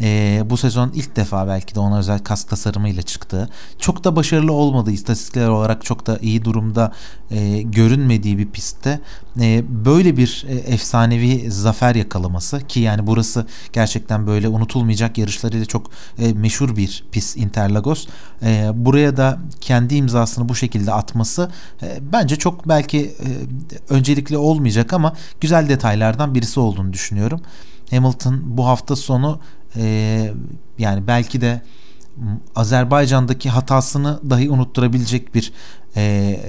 [0.02, 3.50] e, bu sezon ilk defa belki de ona özel kask tasarımıyla çıktı.
[3.80, 6.92] Çok da başarılı olmadı istatistikler olarak çok da iyi durumda
[7.32, 9.00] e, görünmediği bir pistte
[9.40, 15.92] e, böyle bir e, efsanevi zafer yakalaması ki yani burası gerçekten böyle unutulmayacak yarışlarıyla çok
[16.20, 18.08] e, meşhur bir pist Interlagos.
[18.44, 21.52] E, buraya da kendi imzasını bu şekilde atması
[21.84, 23.30] e, bence çok belki e,
[23.94, 27.42] öncelikli olmayacak ama güzel detaylardan birisi olduğunu düşünüyorum.
[27.92, 29.40] Hamilton bu hafta sonu
[29.78, 30.32] e,
[30.78, 31.62] yani belki de
[32.56, 35.54] Azerbaycan'daki hatasını dahi unutturabilecek bir
[35.96, 36.40] e,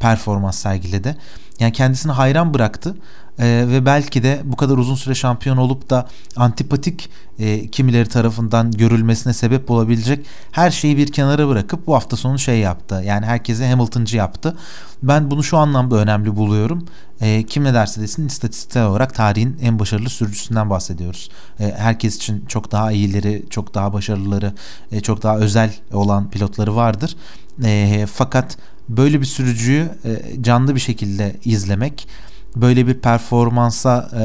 [0.00, 1.16] performans sergiledi.
[1.60, 2.96] Yani kendisini hayran bıraktı.
[3.38, 8.70] E, ve belki de bu kadar uzun süre şampiyon olup da antipatik e, kimileri tarafından
[8.70, 13.02] görülmesine sebep olabilecek her şeyi bir kenara bırakıp bu hafta sonu şey yaptı.
[13.06, 14.56] Yani herkese Hamilton'cı yaptı.
[15.02, 16.86] Ben bunu şu anlamda önemli buluyorum.
[17.20, 21.30] E, kim ne derse desin istatistiksel olarak tarihin en başarılı sürücüsünden bahsediyoruz.
[21.60, 24.54] E, herkes için çok daha iyileri, çok daha başarılıları,
[24.92, 27.16] e, çok daha özel olan pilotları vardır.
[27.64, 28.56] E, fakat
[28.88, 32.08] böyle bir sürücüyü e, canlı bir şekilde izlemek,
[32.56, 34.24] böyle bir performansa e,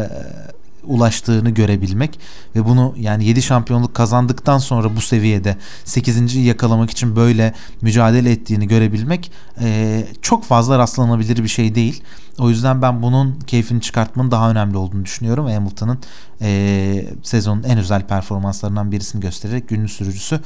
[0.83, 2.19] ulaştığını görebilmek
[2.55, 6.35] ve bunu yani 7 şampiyonluk kazandıktan sonra bu seviyede 8.
[6.35, 9.31] yakalamak için böyle mücadele ettiğini görebilmek
[9.61, 12.03] e, çok fazla rastlanabilir bir şey değil.
[12.39, 15.45] O yüzden ben bunun keyfini çıkartmanın daha önemli olduğunu düşünüyorum.
[15.47, 15.99] Hamilton'ın
[16.41, 20.39] e, sezonun en özel performanslarından birisini göstererek günlük sürücüsü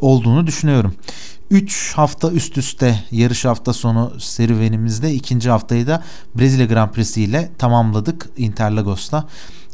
[0.00, 0.94] olduğunu düşünüyorum.
[1.50, 6.02] 3 hafta üst üste yarış hafta sonu serüvenimizde ikinci haftayı da
[6.34, 9.26] Brezilya Grand Prix'si ile tamamladık Interlagos'ta.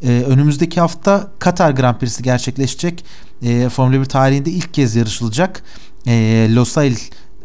[0.02, 3.04] Ee, önümüzdeki hafta Katar Grand Prix'si gerçekleşecek.
[3.42, 5.62] Ee, Formula 1 tarihinde ilk kez yarışılacak.
[6.06, 6.96] Ee, Losail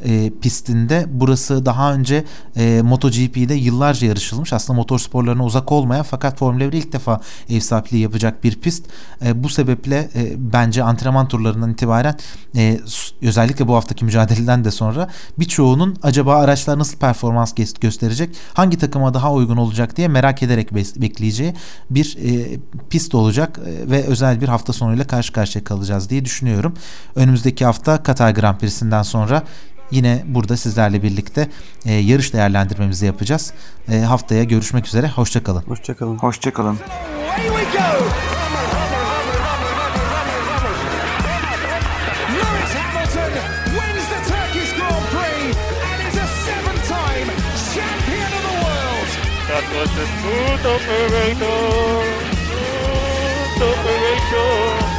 [0.04, 1.06] e, pistinde.
[1.10, 2.24] Burası daha önce
[2.56, 4.54] e, MotoGP'de yıllarca yarışılmış.
[4.54, 8.86] Aslında motorsporlarına uzak olmayan fakat Formula 1 ilk defa ev sahipliği yapacak bir pist.
[9.26, 12.16] E, bu sebeple e, bence antrenman turlarından itibaren
[12.56, 12.80] e,
[13.22, 19.34] özellikle bu haftaki mücadeleden de sonra birçoğunun acaba araçlar nasıl performans gösterecek, hangi takıma daha
[19.34, 21.54] uygun olacak diye merak ederek bekleyeceği
[21.90, 26.74] bir e, pist olacak e, ve özel bir hafta sonuyla karşı karşıya kalacağız diye düşünüyorum.
[27.16, 29.44] Önümüzdeki hafta Katar Grand Prix'sinden sonra
[29.92, 31.50] Yine burada sizlerle birlikte
[31.86, 33.54] e, yarış değerlendirmemizi yapacağız.
[33.92, 35.10] E, haftaya görüşmek üzere.
[35.10, 35.62] Hoşçakalın.
[35.62, 36.18] Hoşçakalın.
[36.18, 36.78] Hoşçakalın.
[49.48, 52.04] That was a smooth operator.
[53.56, 54.95] Smooth operator.